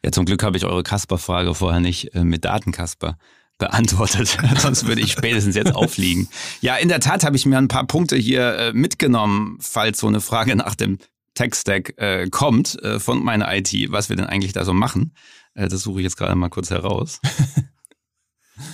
[0.04, 3.16] Ja, zum Glück habe ich eure Kasper-Frage vorher nicht äh, mit Datenkasper
[3.56, 4.38] beantwortet.
[4.58, 6.28] Sonst würde ich spätestens jetzt aufliegen.
[6.60, 10.06] Ja, in der Tat habe ich mir ein paar Punkte hier äh, mitgenommen, falls so
[10.06, 10.98] eine Frage nach dem
[11.38, 15.14] Tech-Stack äh, kommt äh, von meiner IT, was wir denn eigentlich da so machen.
[15.54, 17.20] Äh, das suche ich jetzt gerade mal kurz heraus.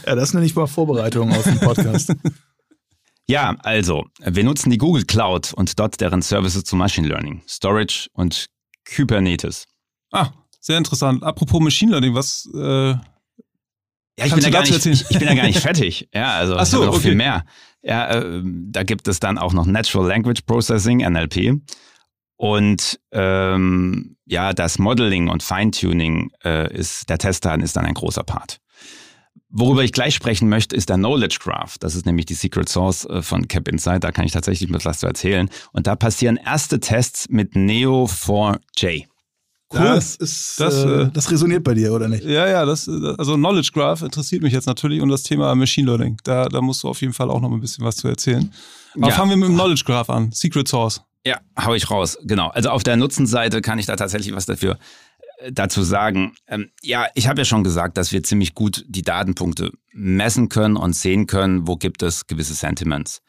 [0.07, 2.15] Ja, das nenne ich mal Vorbereitung auf den Podcast.
[3.29, 8.09] ja, also, wir nutzen die Google Cloud und dort deren Services zu Machine Learning, Storage
[8.15, 8.47] und
[8.89, 9.67] Kubernetes.
[10.11, 11.23] Ah, sehr interessant.
[11.23, 12.93] Apropos Machine Learning, was äh,
[14.19, 16.09] ja, ich bin, ja gar nicht, ich, ich, bin ja gar nicht fertig.
[16.15, 17.01] Ja, also Ach so, noch okay.
[17.01, 17.45] viel mehr.
[17.83, 21.61] Ja, äh, da gibt es dann auch noch Natural Language Processing, NLP.
[22.37, 28.25] Und ähm, ja, das Modeling und Feintuning äh, ist, der Testdaten ist dann ein großer
[28.25, 28.61] Part.
[29.57, 31.79] Worüber ich gleich sprechen möchte, ist der Knowledge Graph.
[31.79, 34.03] Das ist nämlich die Secret Source äh, von Cap Insight.
[34.03, 35.49] Da kann ich tatsächlich mit was zu erzählen.
[35.73, 39.05] Und da passieren erste Tests mit Neo4j.
[39.73, 39.81] Cool.
[39.81, 42.25] Das, ist, Das, äh, äh, das resoniert bei dir, oder nicht?
[42.25, 46.17] Ja, ja, das, also Knowledge Graph interessiert mich jetzt natürlich und das Thema Machine Learning.
[46.25, 48.53] Da, da musst du auf jeden Fall auch noch ein bisschen was zu erzählen.
[48.97, 49.15] Aber Ja.
[49.15, 50.33] fangen wir mit dem Knowledge Graph an.
[50.33, 51.01] Secret Source.
[51.27, 52.19] Ja, hau ich raus.
[52.23, 52.49] Genau.
[52.49, 54.79] Also auf der Nutzenseite kann ich da tatsächlich was dafür
[55.39, 56.35] äh, dazu sagen.
[56.47, 60.77] Ähm, ja, ich habe ja schon gesagt, dass wir ziemlich gut die Datenpunkte messen können
[60.77, 63.23] und sehen können, wo gibt es gewisse Sentiments.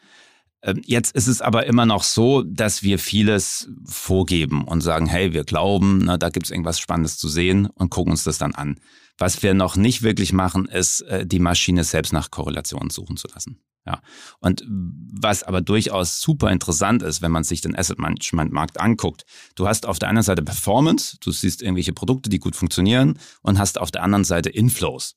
[0.62, 5.32] Ähm, Jetzt ist es aber immer noch so, dass wir vieles vorgeben und sagen, hey,
[5.32, 8.54] wir glauben, na, da gibt es irgendwas Spannendes zu sehen und gucken uns das dann
[8.54, 8.78] an.
[9.16, 13.28] Was wir noch nicht wirklich machen, ist, äh, die Maschine selbst nach Korrelationen suchen zu
[13.28, 13.58] lassen.
[13.86, 14.00] Ja.
[14.40, 19.24] Und was aber durchaus super interessant ist, wenn man sich den Asset Management Markt anguckt.
[19.54, 23.58] Du hast auf der einen Seite Performance, du siehst irgendwelche Produkte, die gut funktionieren und
[23.58, 25.14] hast auf der anderen Seite Inflows.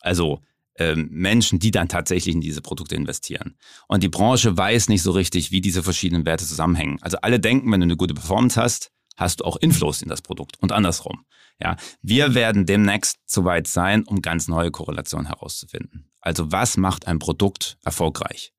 [0.00, 0.40] Also
[0.78, 3.56] ähm, Menschen, die dann tatsächlich in diese Produkte investieren.
[3.88, 6.98] Und die Branche weiß nicht so richtig, wie diese verschiedenen Werte zusammenhängen.
[7.02, 10.22] Also alle denken, wenn du eine gute Performance hast, hast du auch Inflows in das
[10.22, 11.24] Produkt und andersrum.
[11.60, 16.10] Ja, wir werden demnächst soweit sein, um ganz neue Korrelationen herauszufinden.
[16.20, 18.52] Also was macht ein Produkt erfolgreich?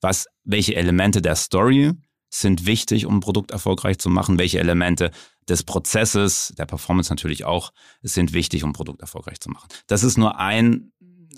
[0.00, 1.92] Was, welche Elemente der Story
[2.30, 4.38] sind wichtig, um ein Produkt erfolgreich zu machen?
[4.38, 5.10] Welche Elemente
[5.48, 7.72] des Prozesses, der Performance natürlich auch,
[8.02, 9.68] sind wichtig, um ein Produkt erfolgreich zu machen?
[9.86, 10.92] Das ist nur ein,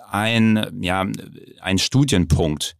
[0.08, 1.06] ein, ja,
[1.60, 2.76] ein Studienpunkt.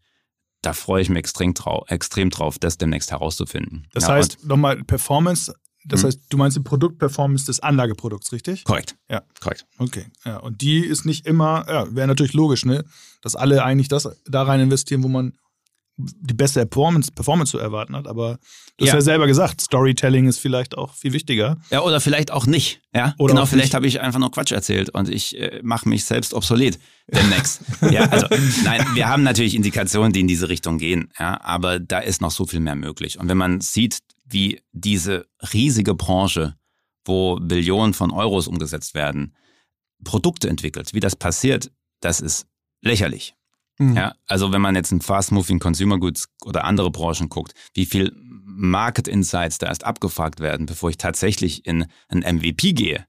[0.62, 3.86] Da freue ich mich extrem, trau extrem drauf, das demnächst herauszufinden.
[3.92, 5.54] Das Ja, heißt, nochmal Performance,
[5.86, 6.06] das Mhm.
[6.06, 8.64] heißt, du meinst die Produktperformance des Anlageprodukts, richtig?
[8.64, 8.96] korrekt.
[9.10, 9.22] Ja.
[9.40, 9.64] Korrekt.
[9.78, 10.06] Okay.
[10.24, 12.84] Ja, und die ist nicht immer, ja, wäre natürlich logisch, ne?
[13.22, 15.32] Dass alle eigentlich das da rein investieren, wo man
[15.98, 18.06] die beste Performance, Performance zu erwarten hat.
[18.06, 18.38] Aber
[18.76, 18.94] du hast Ja.
[18.96, 21.56] ja selber gesagt, Storytelling ist vielleicht auch viel wichtiger.
[21.70, 22.82] Ja, oder vielleicht auch nicht.
[22.94, 23.46] Ja, Oder genau.
[23.46, 27.62] Vielleicht habe ich einfach nur Quatsch erzählt und ich äh, mache mich selbst obsolet demnächst.
[27.90, 28.26] ja, also
[28.64, 31.08] nein, wir haben natürlich Indikationen, die in diese Richtung gehen.
[31.18, 33.18] Ja, aber da ist noch so viel mehr möglich.
[33.18, 36.56] Und wenn man sieht, wie diese riesige Branche,
[37.04, 39.34] wo Billionen von Euros umgesetzt werden,
[40.04, 42.46] Produkte entwickelt, wie das passiert, das ist
[42.82, 43.34] lächerlich.
[43.78, 43.96] Mhm.
[43.96, 48.12] Ja, also wenn man jetzt in Fast-Moving Consumer Goods oder andere Branchen guckt, wie viel
[48.44, 53.06] Market Insights da erst abgefragt werden, bevor ich tatsächlich in ein MVP gehe.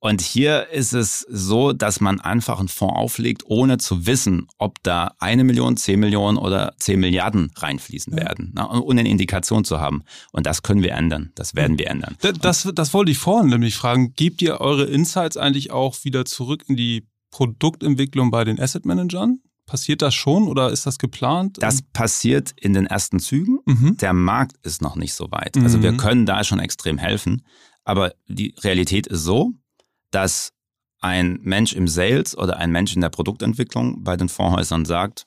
[0.00, 4.80] Und hier ist es so, dass man einfach einen Fonds auflegt, ohne zu wissen, ob
[4.84, 9.80] da eine Million, zehn Millionen oder zehn Milliarden reinfließen werden, na, ohne eine Indikation zu
[9.80, 10.04] haben.
[10.30, 11.32] Und das können wir ändern.
[11.34, 12.16] Das werden wir ändern.
[12.20, 14.12] Da- Das, das wollte ich vorhin nämlich fragen.
[14.14, 19.40] Gebt ihr eure Insights eigentlich auch wieder zurück in die Produktentwicklung bei den Asset Managern?
[19.66, 21.56] Passiert das schon oder ist das geplant?
[21.60, 23.58] Das passiert in den ersten Zügen.
[23.66, 23.96] Mhm.
[23.98, 25.56] Der Markt ist noch nicht so weit.
[25.58, 25.96] Also wir Mhm.
[25.98, 27.42] können da schon extrem helfen.
[27.84, 29.52] Aber die Realität ist so,
[30.10, 30.52] dass
[31.00, 35.26] ein Mensch im Sales oder ein Mensch in der Produktentwicklung bei den Fondshäusern sagt,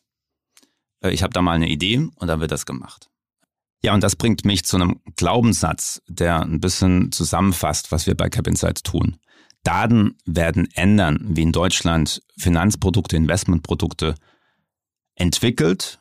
[1.01, 3.09] äh, ich habe da mal eine Idee und dann wird das gemacht.
[3.83, 8.29] Ja, und das bringt mich zu einem Glaubenssatz, der ein bisschen zusammenfasst, was wir bei
[8.29, 9.17] Cap Insights tun.
[9.63, 14.15] Daten werden ändern, wie in Deutschland Finanzprodukte, Investmentprodukte
[15.15, 15.99] entwickelt,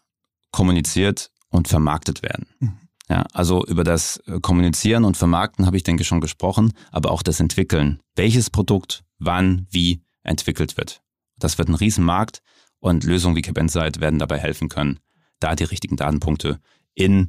[0.51, 2.47] kommuniziert und vermarktet werden.
[2.59, 2.80] Mhm.
[3.11, 7.25] Ja, also über das äh, Kommunizieren und Vermarkten habe ich denke schon gesprochen, aber auch
[7.25, 7.99] das Entwickeln.
[8.15, 11.03] Welches Produkt, wann, wie entwickelt wird.
[11.37, 12.41] Das wird ein Riesenmarkt
[12.79, 15.01] und Lösungen wie Cap Insight werden dabei helfen können,
[15.41, 16.61] da die richtigen Datenpunkte
[16.95, 17.29] in,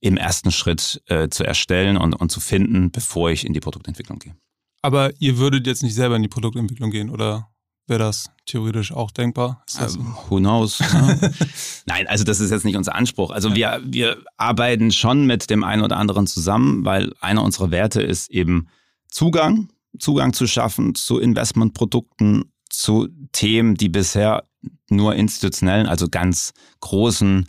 [0.00, 4.18] im ersten Schritt äh, zu erstellen und, und zu finden, bevor ich in die Produktentwicklung
[4.18, 4.36] gehe.
[4.82, 7.48] Aber ihr würdet jetzt nicht selber in die Produktentwicklung gehen oder
[7.92, 9.62] wäre das theoretisch auch denkbar?
[9.68, 10.80] Ist Also, who knows?
[10.80, 11.32] ne?
[11.86, 13.30] Nein, also das ist jetzt nicht unser Anspruch.
[13.30, 18.02] Also wir, wir arbeiten schon mit dem einen oder anderen zusammen, weil einer unserer Werte
[18.02, 18.68] ist eben
[19.08, 24.44] Zugang, Zugang zu schaffen zu Investmentprodukten, zu Themen, die bisher
[24.88, 27.46] nur institutionellen, also ganz großen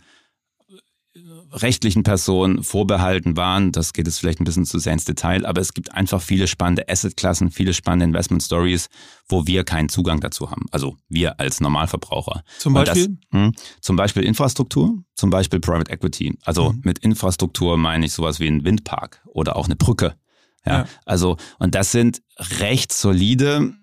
[1.54, 3.72] rechtlichen Personen vorbehalten waren.
[3.72, 6.46] Das geht jetzt vielleicht ein bisschen zu sehr ins Detail, aber es gibt einfach viele
[6.48, 8.88] spannende Assetklassen, viele spannende Investment Stories,
[9.28, 10.66] wo wir keinen Zugang dazu haben.
[10.72, 12.42] Also wir als Normalverbraucher.
[12.58, 13.18] Zum Und das- Beispiel?
[13.30, 16.36] mh, zum Beispiel Infrastruktur, zum Beispiel Private Equity.
[16.44, 16.80] Also Mhm.
[16.84, 20.16] mit Infrastruktur meine ich sowas wie ein Windpark oder auch eine Brücke.
[20.66, 20.86] Ja, Ja.
[21.04, 22.22] also, und das sind
[22.60, 23.74] recht solide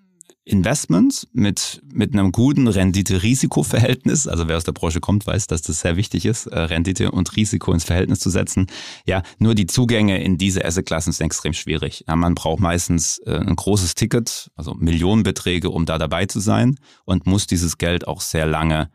[0.44, 4.26] Investments mit, mit einem guten Rendite-Risiko-Verhältnis.
[4.26, 7.36] Also wer aus der Branche kommt, weiß, dass das sehr wichtig ist, äh, Rendite und
[7.36, 8.66] Risiko ins Verhältnis zu setzen.
[9.06, 12.04] Ja, nur die Zugänge in diese Assetklassen sind extrem schwierig.
[12.08, 16.76] Ja, man braucht meistens äh, ein großes Ticket, also Millionenbeträge, um da dabei zu sein
[17.04, 18.90] und muss dieses Geld auch sehr lange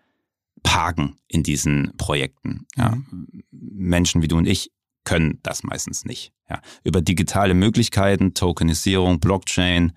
[0.63, 2.65] parken in diesen Projekten.
[2.75, 2.97] Ja,
[3.51, 4.71] Menschen wie du und ich
[5.05, 6.33] können das meistens nicht.
[6.49, 9.93] Ja, über digitale Möglichkeiten, Tokenisierung, Blockchain,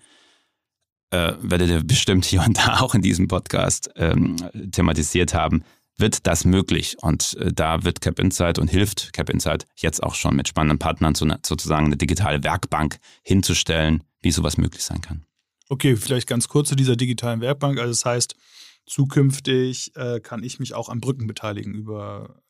[1.11, 4.37] äh, werdet ihr bestimmt hier und da auch in diesem Podcast ähm,
[4.71, 5.63] thematisiert haben,
[5.97, 6.97] wird das möglich.
[7.01, 10.79] Und äh, da wird Cap Insight und hilft Cap Insight jetzt auch schon mit spannenden
[10.79, 15.25] Partnern so eine, sozusagen eine digitale Werkbank hinzustellen, wie sowas möglich sein kann.
[15.69, 17.79] Okay, vielleicht ganz kurz zu dieser digitalen Werkbank.
[17.79, 18.35] Also das heißt,
[18.85, 22.41] zukünftig äh, kann ich mich auch an Brücken beteiligen über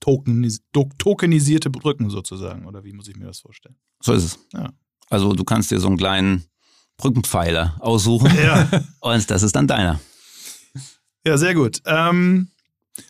[0.00, 2.66] tokenis tokenisierte Brücken sozusagen.
[2.66, 3.76] Oder wie muss ich mir das vorstellen?
[4.02, 4.38] So ist es.
[4.52, 4.72] Ja.
[5.08, 6.44] Also du kannst dir so einen kleinen
[7.00, 8.68] Brückenpfeiler aussuchen ja.
[9.00, 10.00] und das ist dann deiner.
[11.26, 11.82] Ja, sehr gut.
[11.86, 12.48] Ähm,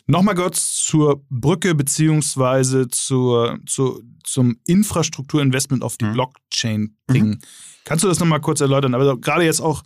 [0.07, 6.12] Nochmal kurz zur Brücke beziehungsweise zur, zur, zum Infrastrukturinvestment auf die mhm.
[6.12, 7.31] Blockchain bringen.
[7.31, 7.40] Mhm.
[7.85, 8.94] Kannst du das nochmal kurz erläutern?
[8.94, 9.83] Aber gerade jetzt auch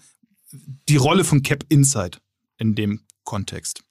[0.89, 2.21] die Rolle von Cap Insight
[2.59, 3.83] in dem Kontext.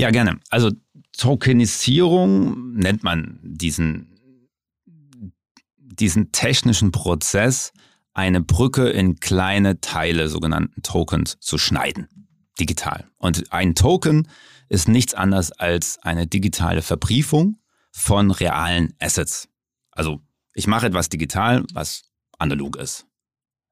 [0.00, 0.38] Ja, gerne.
[0.50, 0.70] Also
[1.16, 4.18] Tokenisierung nennt man diesen,
[5.76, 7.72] diesen technischen Prozess,
[8.18, 12.08] eine Brücke in kleine Teile, sogenannten Tokens, zu schneiden
[12.58, 13.06] digital.
[13.16, 14.26] Und ein Token
[14.68, 17.58] ist nichts anderes als eine digitale Verbriefung
[17.92, 19.48] von realen Assets.
[19.92, 20.20] Also
[20.52, 22.02] ich mache etwas digital, was
[22.38, 23.06] analog ist.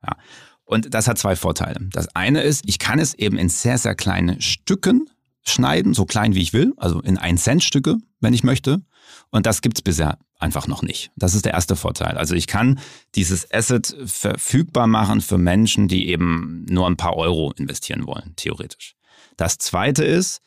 [0.05, 0.17] Ja.
[0.65, 1.81] Und das hat zwei Vorteile.
[1.91, 5.11] Das eine ist, ich kann es eben in sehr, sehr kleine Stücken
[5.43, 8.85] schneiden, so klein wie ich will, also in 1 Cent Stücke, wenn ich möchte.
[9.31, 11.11] Und das gibt es bisher einfach noch nicht.
[11.17, 12.17] Das ist der erste Vorteil.
[12.17, 12.79] Also ich kann
[13.15, 18.95] dieses Asset verfügbar machen für Menschen, die eben nur ein paar Euro investieren wollen, theoretisch.
[19.37, 20.41] Das zweite ist,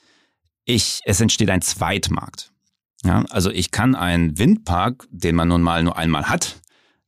[0.65, 2.52] ich, es entsteht ein Zweitmarkt.
[3.04, 6.60] Ja, also ich kann einen Windpark, den man nun mal nur einmal hat,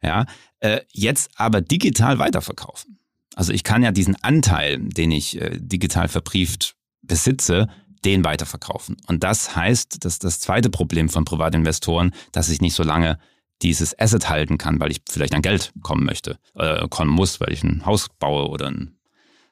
[0.02, 0.26] ja,
[0.60, 3.00] äh, jetzt aber digital weiterverkaufen.
[3.36, 7.68] Also ich kann ja diesen Anteil, den ich äh, digital verbrieft besitze,
[8.06, 8.98] den weiterverkaufen.
[9.08, 13.20] Und das heißt, dass das zweite Problem von Privatinvestoren, dass ich nicht so lange
[13.62, 17.54] dieses Asset halten kann, weil ich vielleicht an Geld kommen möchte, äh, kommen muss, weil
[17.54, 18.98] ich ein Haus baue oder ein,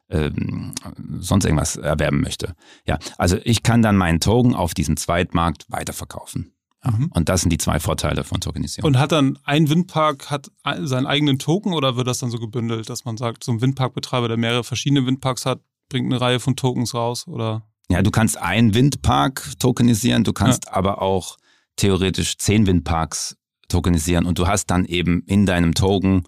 [0.09, 0.73] ähm,
[1.19, 2.55] sonst irgendwas erwerben möchte.
[2.88, 6.53] Ja, also ich kann dann meinen Token auf diesem Zweitmarkt weiterverkaufen.
[6.83, 7.12] Ja, mhm.
[7.13, 8.88] Und das sind die zwei Vorteile von Tokenisierung.
[8.88, 12.89] Und hat dann ein Windpark hat seinen eigenen Token oder wird das dann so gebündelt,
[12.89, 15.59] dass man sagt, so ein Windparkbetreiber, der mehrere verschiedene Windparks hat,
[15.89, 17.68] bringt eine Reihe von Tokens raus oder?
[17.91, 20.73] Ja, du kannst einen Windpark tokenisieren, du kannst ja.
[20.73, 21.38] aber auch
[21.75, 23.36] theoretisch zehn Windparks
[23.67, 26.23] tokenisieren und du hast dann eben in deinem Token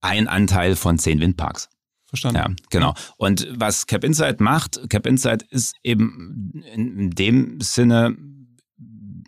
[0.00, 1.68] einen Anteil von zehn Windparks.
[2.06, 2.38] Verstanden.
[2.38, 2.94] Ja, genau.
[3.18, 8.16] Und was Cap Insight macht, Cap Insight ist eben in dem Sinne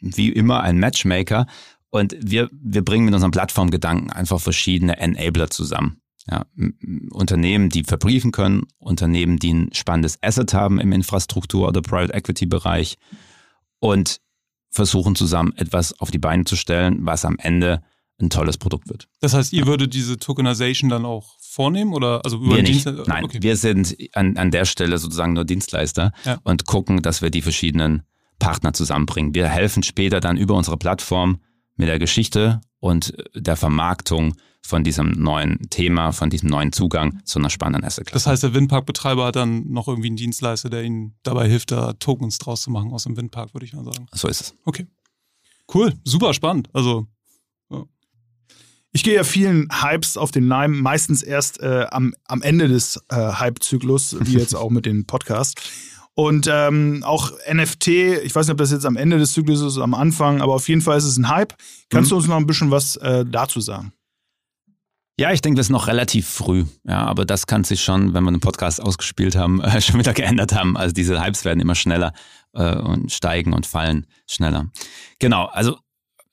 [0.00, 1.46] wie immer ein Matchmaker
[1.90, 6.01] und wir, wir bringen mit unserem Plattformgedanken einfach verschiedene Enabler zusammen.
[6.30, 6.46] Ja,
[7.10, 12.96] Unternehmen, die verbriefen können, Unternehmen, die ein spannendes Asset haben im Infrastruktur- oder Private Equity-Bereich
[13.80, 14.20] und
[14.70, 17.82] versuchen zusammen etwas auf die Beine zu stellen, was am Ende
[18.20, 19.08] ein tolles Produkt wird.
[19.20, 19.66] Das heißt, ihr ja.
[19.66, 22.86] würdet diese Tokenization dann auch vornehmen oder also über wir nicht.
[22.86, 23.38] Nein, okay.
[23.42, 26.38] wir sind an, an der Stelle sozusagen nur Dienstleister ja.
[26.44, 28.02] und gucken, dass wir die verschiedenen
[28.38, 29.34] Partner zusammenbringen.
[29.34, 31.40] Wir helfen später dann über unsere Plattform
[31.76, 37.38] mit der Geschichte und der Vermarktung von diesem neuen Thema, von diesem neuen Zugang zu
[37.38, 38.24] einer spannenden Assetklasse.
[38.24, 41.94] Das heißt, der Windparkbetreiber hat dann noch irgendwie einen Dienstleister, der ihnen dabei hilft, da
[41.94, 44.06] Tokens draus zu machen aus dem Windpark, würde ich mal sagen.
[44.12, 44.54] So ist es.
[44.64, 44.86] Okay.
[45.72, 46.68] Cool, super spannend.
[46.72, 47.06] Also.
[48.94, 53.00] Ich gehe ja vielen Hypes auf den Leim, meistens erst äh, am, am Ende des
[53.08, 55.62] äh, Hype-Zyklus, wie jetzt auch mit dem Podcast.
[56.14, 59.76] Und ähm, auch NFT, ich weiß nicht, ob das jetzt am Ende des Zyklus ist
[59.76, 61.54] oder am Anfang, aber auf jeden Fall ist es ein Hype.
[61.88, 62.10] Kannst mhm.
[62.10, 63.92] du uns noch ein bisschen was äh, dazu sagen?
[65.18, 66.64] Ja, ich denke, wir sind noch relativ früh.
[66.84, 70.12] Ja, aber das kann sich schon, wenn wir den Podcast ausgespielt haben, äh, schon wieder
[70.14, 70.76] geändert haben.
[70.76, 72.12] Also diese Hypes werden immer schneller
[72.54, 74.70] äh, und steigen und fallen schneller.
[75.18, 75.78] Genau, also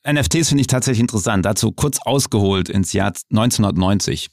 [0.08, 1.46] NFTs finde ich tatsächlich interessant.
[1.46, 4.30] Dazu kurz ausgeholt ins Jahr 1990.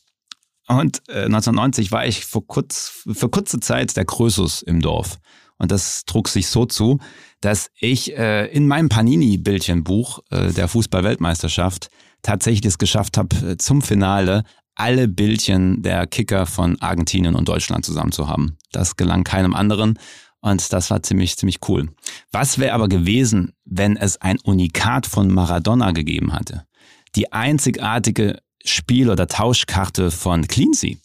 [0.68, 5.18] Und äh, 1990 war ich für, kurz, für kurze Zeit der Krösus im Dorf.
[5.58, 6.98] Und das trug sich so zu,
[7.40, 11.88] dass ich äh, in meinem Panini-Bildchenbuch äh, der Fußball-Weltmeisterschaft
[12.22, 14.42] tatsächlich es geschafft habe, äh, zum Finale
[14.74, 18.58] alle Bildchen der Kicker von Argentinien und Deutschland zusammen zu haben.
[18.72, 19.98] Das gelang keinem anderen
[20.40, 21.88] und das war ziemlich, ziemlich cool.
[22.30, 26.66] Was wäre aber gewesen, wenn es ein Unikat von Maradona gegeben hatte?
[27.14, 30.96] Die einzigartige Spiel- oder Tauschkarte von Cleansea.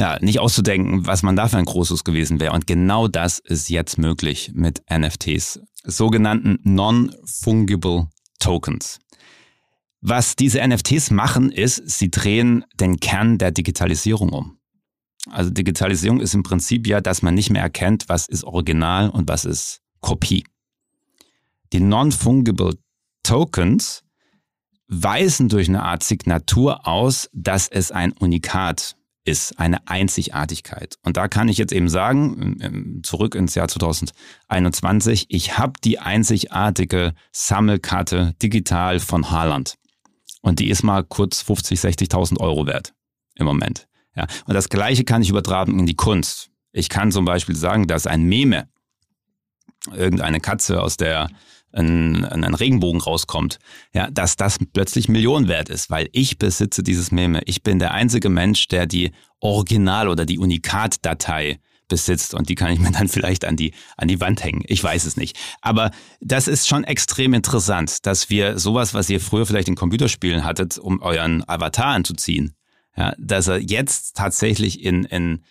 [0.00, 2.54] Ja, nicht auszudenken, was man da für ein Großes gewesen wäre.
[2.54, 8.98] Und genau das ist jetzt möglich mit NFTs, sogenannten Non-Fungible Tokens.
[10.00, 14.56] Was diese NFTs machen, ist, sie drehen den Kern der Digitalisierung um.
[15.28, 19.28] Also Digitalisierung ist im Prinzip ja, dass man nicht mehr erkennt, was ist Original und
[19.28, 20.44] was ist Kopie.
[21.74, 22.78] Die Non-Fungible
[23.22, 24.02] Tokens
[24.90, 30.96] weisen durch eine Art Signatur aus, dass es ein Unikat ist, eine Einzigartigkeit.
[31.04, 37.14] Und da kann ich jetzt eben sagen, zurück ins Jahr 2021, ich habe die einzigartige
[37.32, 39.76] Sammelkarte digital von Haaland.
[40.42, 42.92] Und die ist mal kurz 50, 60.000 Euro wert
[43.36, 43.86] im Moment.
[44.16, 46.50] Ja, und das Gleiche kann ich übertragen in die Kunst.
[46.72, 48.68] Ich kann zum Beispiel sagen, dass ein Meme,
[49.92, 51.28] irgendeine Katze aus der
[51.72, 53.58] ein, ein Regenbogen rauskommt,
[53.94, 57.40] ja, dass das plötzlich Millionen wert ist, weil ich besitze dieses Meme.
[57.46, 61.60] Ich bin der einzige Mensch, der die Original- oder die Unikat-Datei
[61.90, 64.62] besitzt und die kann ich mir dann vielleicht an die, an die Wand hängen.
[64.66, 65.36] Ich weiß es nicht.
[65.60, 65.90] Aber
[66.20, 70.78] das ist schon extrem interessant, dass wir sowas, was ihr früher vielleicht in Computerspielen hattet,
[70.78, 72.54] um euren Avatar anzuziehen,
[72.96, 75.44] ja, dass er jetzt tatsächlich in, in,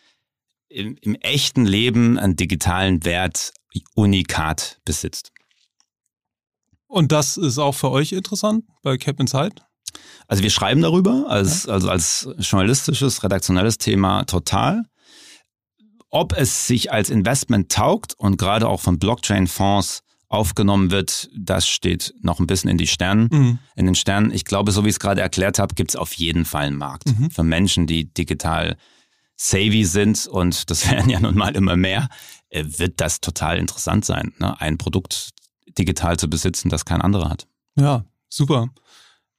[0.69, 3.53] im, im echten Leben einen digitalen Wert
[3.93, 5.31] unikat besitzt.
[6.89, 9.55] Und das ist auch für euch interessant bei Cap Inside?
[10.27, 11.73] Also wir schreiben darüber, als, ja.
[11.73, 14.83] also als journalistisches, redaktionelles Thema total.
[16.09, 22.13] Ob es sich als Investment taugt und gerade auch von Blockchain-Fonds aufgenommen wird, das steht
[22.21, 23.59] noch ein bisschen in die Sternen, mhm.
[23.75, 24.31] in den Sternen.
[24.31, 26.77] Ich glaube, so wie ich es gerade erklärt habe, gibt es auf jeden Fall einen
[26.77, 27.29] Markt mhm.
[27.29, 28.77] für Menschen, die digital
[29.35, 32.09] savvy sind und das werden ja nun mal immer mehr,
[32.49, 34.59] äh, wird das total interessant sein, ne?
[34.59, 35.29] ein Produkt
[35.77, 37.47] digital zu besitzen, das kein anderer hat.
[37.75, 38.69] Ja, super.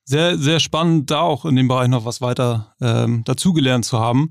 [0.04, 4.30] Sehr, sehr spannend, da auch in dem Bereich noch was weiter ähm, dazugelernt zu haben.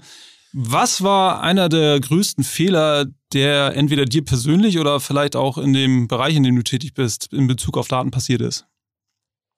[0.52, 6.08] Was war einer der größten Fehler, der entweder dir persönlich oder vielleicht auch in dem
[6.08, 8.66] Bereich, in dem du tätig bist, in Bezug auf Daten passiert ist?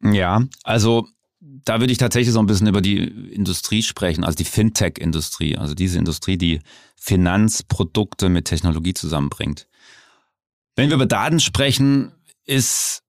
[0.03, 1.07] Ja, also
[1.39, 5.73] da würde ich tatsächlich so ein bisschen über die Industrie sprechen, also die Fintech-Industrie, also
[5.73, 6.59] diese Industrie, die
[6.97, 9.67] Finanzprodukte mit Technologie zusammenbringt.
[10.75, 12.11] Wenn wir über Daten sprechen,
[12.51, 13.03] ist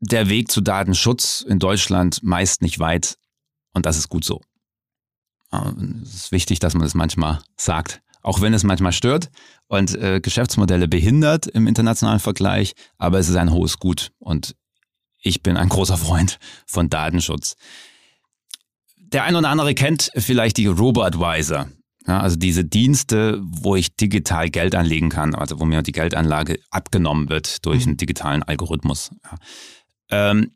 [0.00, 3.18] der Weg zu Datenschutz in Deutschland meist nicht weit
[3.72, 4.40] und das ist gut so.
[6.02, 9.30] Es ist wichtig, dass man das manchmal sagt, auch wenn es manchmal stört
[9.68, 14.56] und äh, Geschäftsmodelle behindert im internationalen Vergleich, aber es ist ein hohes Gut und
[15.18, 17.54] ich bin ein großer Freund von Datenschutz.
[18.96, 21.68] Der ein oder andere kennt vielleicht die Robo-Advisor.
[22.10, 26.58] Ja, also diese Dienste, wo ich digital Geld anlegen kann, also wo mir die Geldanlage
[26.72, 27.90] abgenommen wird durch mhm.
[27.90, 29.12] einen digitalen Algorithmus.
[30.10, 30.30] Ja.
[30.30, 30.50] Ähm,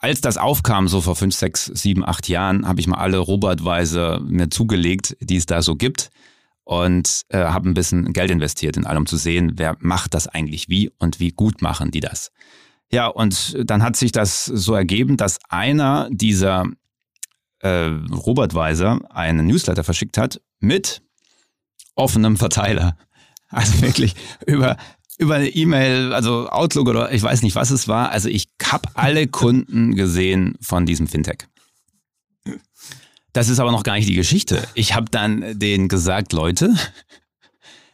[0.00, 4.18] als das aufkam, so vor fünf, sechs, sieben, acht Jahren, habe ich mal alle Robotweise
[4.26, 6.10] mir zugelegt, die es da so gibt
[6.64, 10.26] und äh, habe ein bisschen Geld investiert in allem, um zu sehen, wer macht das
[10.26, 12.32] eigentlich wie und wie gut machen die das.
[12.90, 16.64] Ja, und dann hat sich das so ergeben, dass einer dieser
[17.60, 21.02] äh, Robotweiser einen Newsletter verschickt hat mit
[21.94, 22.96] offenem Verteiler.
[23.52, 24.14] Also wirklich
[24.46, 24.76] über
[25.18, 28.10] über eine E-Mail, also Outlook oder ich weiß nicht, was es war.
[28.10, 31.48] Also ich habe alle Kunden gesehen von diesem Fintech.
[33.32, 34.66] Das ist aber noch gar nicht die Geschichte.
[34.74, 36.74] Ich habe dann denen gesagt, Leute,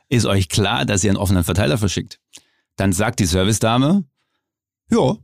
[0.08, 2.20] ist euch klar, dass ihr einen offenen Verteiler verschickt?
[2.76, 4.04] Dann sagt die Servicedame,
[4.90, 5.16] ja,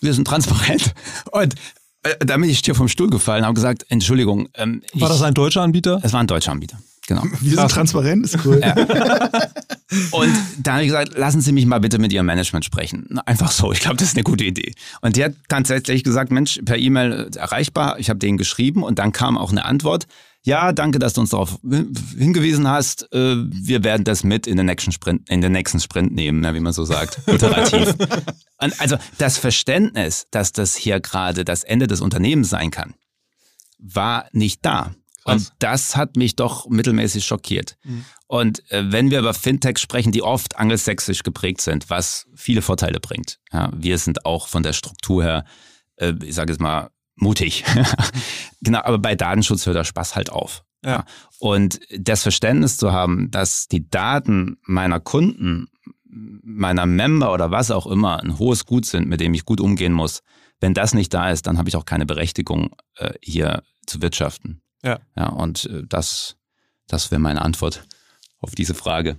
[0.00, 0.94] wir sind transparent.
[1.32, 1.54] Und
[2.04, 4.48] äh, da bin ich dir vom Stuhl gefallen, habe gesagt, Entschuldigung.
[4.54, 6.00] Ähm, war ich, das ein deutscher Anbieter?
[6.02, 6.78] Es war ein deutscher Anbieter.
[7.06, 7.22] Genau.
[7.40, 8.60] Wir sind transparent, ist cool.
[8.62, 8.74] Ja.
[10.10, 13.18] Und da habe ich gesagt, lassen Sie mich mal bitte mit Ihrem Management sprechen.
[13.26, 14.72] Einfach so, ich glaube, das ist eine gute Idee.
[15.02, 17.98] Und die hat tatsächlich gesagt, Mensch, per E-Mail erreichbar.
[17.98, 20.06] Ich habe denen geschrieben und dann kam auch eine Antwort.
[20.46, 23.10] Ja, danke, dass du uns darauf hingewiesen hast.
[23.12, 26.60] Äh, wir werden das mit in den nächsten Sprint, in den nächsten Sprint nehmen, wie
[26.60, 27.94] man so sagt, iterativ.
[28.58, 32.94] also das Verständnis, dass das hier gerade das Ende des Unternehmens sein kann,
[33.78, 34.94] war nicht da.
[35.24, 37.76] Und das hat mich doch mittelmäßig schockiert.
[37.82, 38.04] Mhm.
[38.26, 43.00] Und äh, wenn wir über Fintech sprechen, die oft angelsächsisch geprägt sind, was viele Vorteile
[43.00, 43.38] bringt.
[43.50, 45.44] Ja, wir sind auch von der Struktur her,
[45.96, 47.64] äh, ich sage es mal, mutig.
[48.60, 50.64] genau, aber bei Datenschutz hört der Spaß halt auf.
[50.84, 51.04] Ja.
[51.38, 55.68] Und das Verständnis zu haben, dass die Daten meiner Kunden,
[56.04, 59.92] meiner Member oder was auch immer ein hohes Gut sind, mit dem ich gut umgehen
[59.92, 60.20] muss,
[60.60, 64.62] wenn das nicht da ist, dann habe ich auch keine Berechtigung, äh, hier zu wirtschaften.
[64.82, 65.00] Ja.
[65.16, 66.36] Ja, und äh, das,
[66.86, 67.84] das wäre meine Antwort
[68.40, 69.18] auf diese Frage.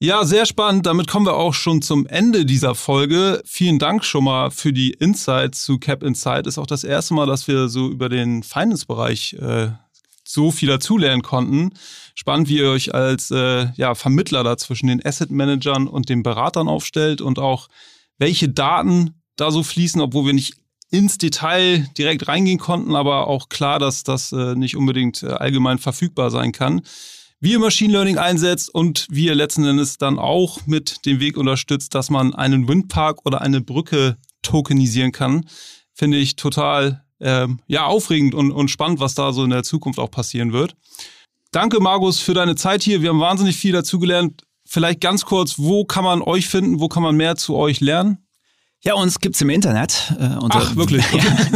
[0.00, 0.86] Ja, sehr spannend.
[0.86, 3.42] Damit kommen wir auch schon zum Ende dieser Folge.
[3.44, 6.46] Vielen Dank schon mal für die Insights zu Cap Insight.
[6.46, 9.70] Ist auch das erste Mal, dass wir so über den Finance-Bereich äh,
[10.24, 11.72] so viel dazulernen konnten.
[12.14, 16.68] Spannend, wie ihr euch als äh, ja, Vermittler da zwischen den Asset-Managern und den Beratern
[16.68, 17.66] aufstellt und auch
[18.18, 20.54] welche Daten da so fließen, obwohl wir nicht
[20.92, 25.78] ins Detail direkt reingehen konnten, aber auch klar, dass das äh, nicht unbedingt äh, allgemein
[25.78, 26.82] verfügbar sein kann.
[27.40, 31.36] Wie ihr Machine Learning einsetzt und wie ihr letzten Endes dann auch mit dem Weg
[31.36, 35.48] unterstützt, dass man einen Windpark oder eine Brücke tokenisieren kann,
[35.94, 40.00] finde ich total ähm, ja, aufregend und, und spannend, was da so in der Zukunft
[40.00, 40.74] auch passieren wird.
[41.52, 43.02] Danke, Markus, für deine Zeit hier.
[43.02, 44.42] Wir haben wahnsinnig viel dazugelernt.
[44.66, 46.80] Vielleicht ganz kurz, wo kann man euch finden?
[46.80, 48.18] Wo kann man mehr zu euch lernen?
[48.82, 50.12] Ja, uns gibt's im Internet.
[50.18, 51.04] Äh, unter, Ach, wirklich?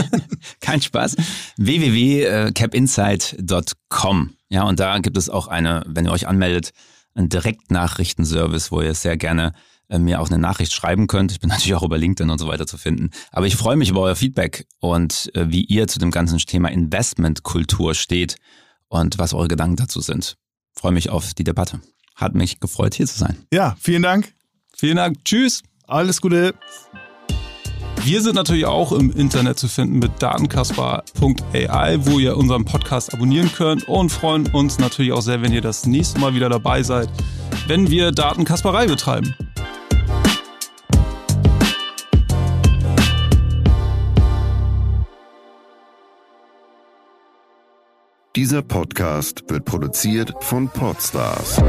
[0.60, 1.16] kein Spaß.
[1.56, 4.36] www.capinsight.com.
[4.52, 6.72] Ja, und da gibt es auch eine, wenn ihr euch anmeldet,
[7.14, 9.54] einen Direktnachrichtenservice, wo ihr sehr gerne
[9.88, 11.32] äh, mir auch eine Nachricht schreiben könnt.
[11.32, 13.12] Ich bin natürlich auch über LinkedIn und so weiter zu finden.
[13.30, 16.68] Aber ich freue mich über euer Feedback und äh, wie ihr zu dem ganzen Thema
[16.68, 18.36] Investmentkultur steht
[18.88, 20.36] und was eure Gedanken dazu sind.
[20.74, 21.80] freue mich auf die Debatte.
[22.14, 23.38] Hat mich gefreut, hier zu sein.
[23.50, 24.34] Ja, vielen Dank.
[24.76, 25.24] Vielen Dank.
[25.24, 25.62] Tschüss.
[25.86, 26.54] Alles Gute.
[28.04, 33.52] Wir sind natürlich auch im Internet zu finden mit datenkasper.ai, wo ihr unseren Podcast abonnieren
[33.52, 37.08] könnt und freuen uns natürlich auch sehr, wenn ihr das nächste Mal wieder dabei seid,
[37.68, 39.36] wenn wir Datenkasperei betreiben.
[48.34, 51.62] Dieser Podcast wird produziert von Podstars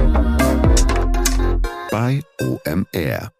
[1.92, 3.33] bei OMR.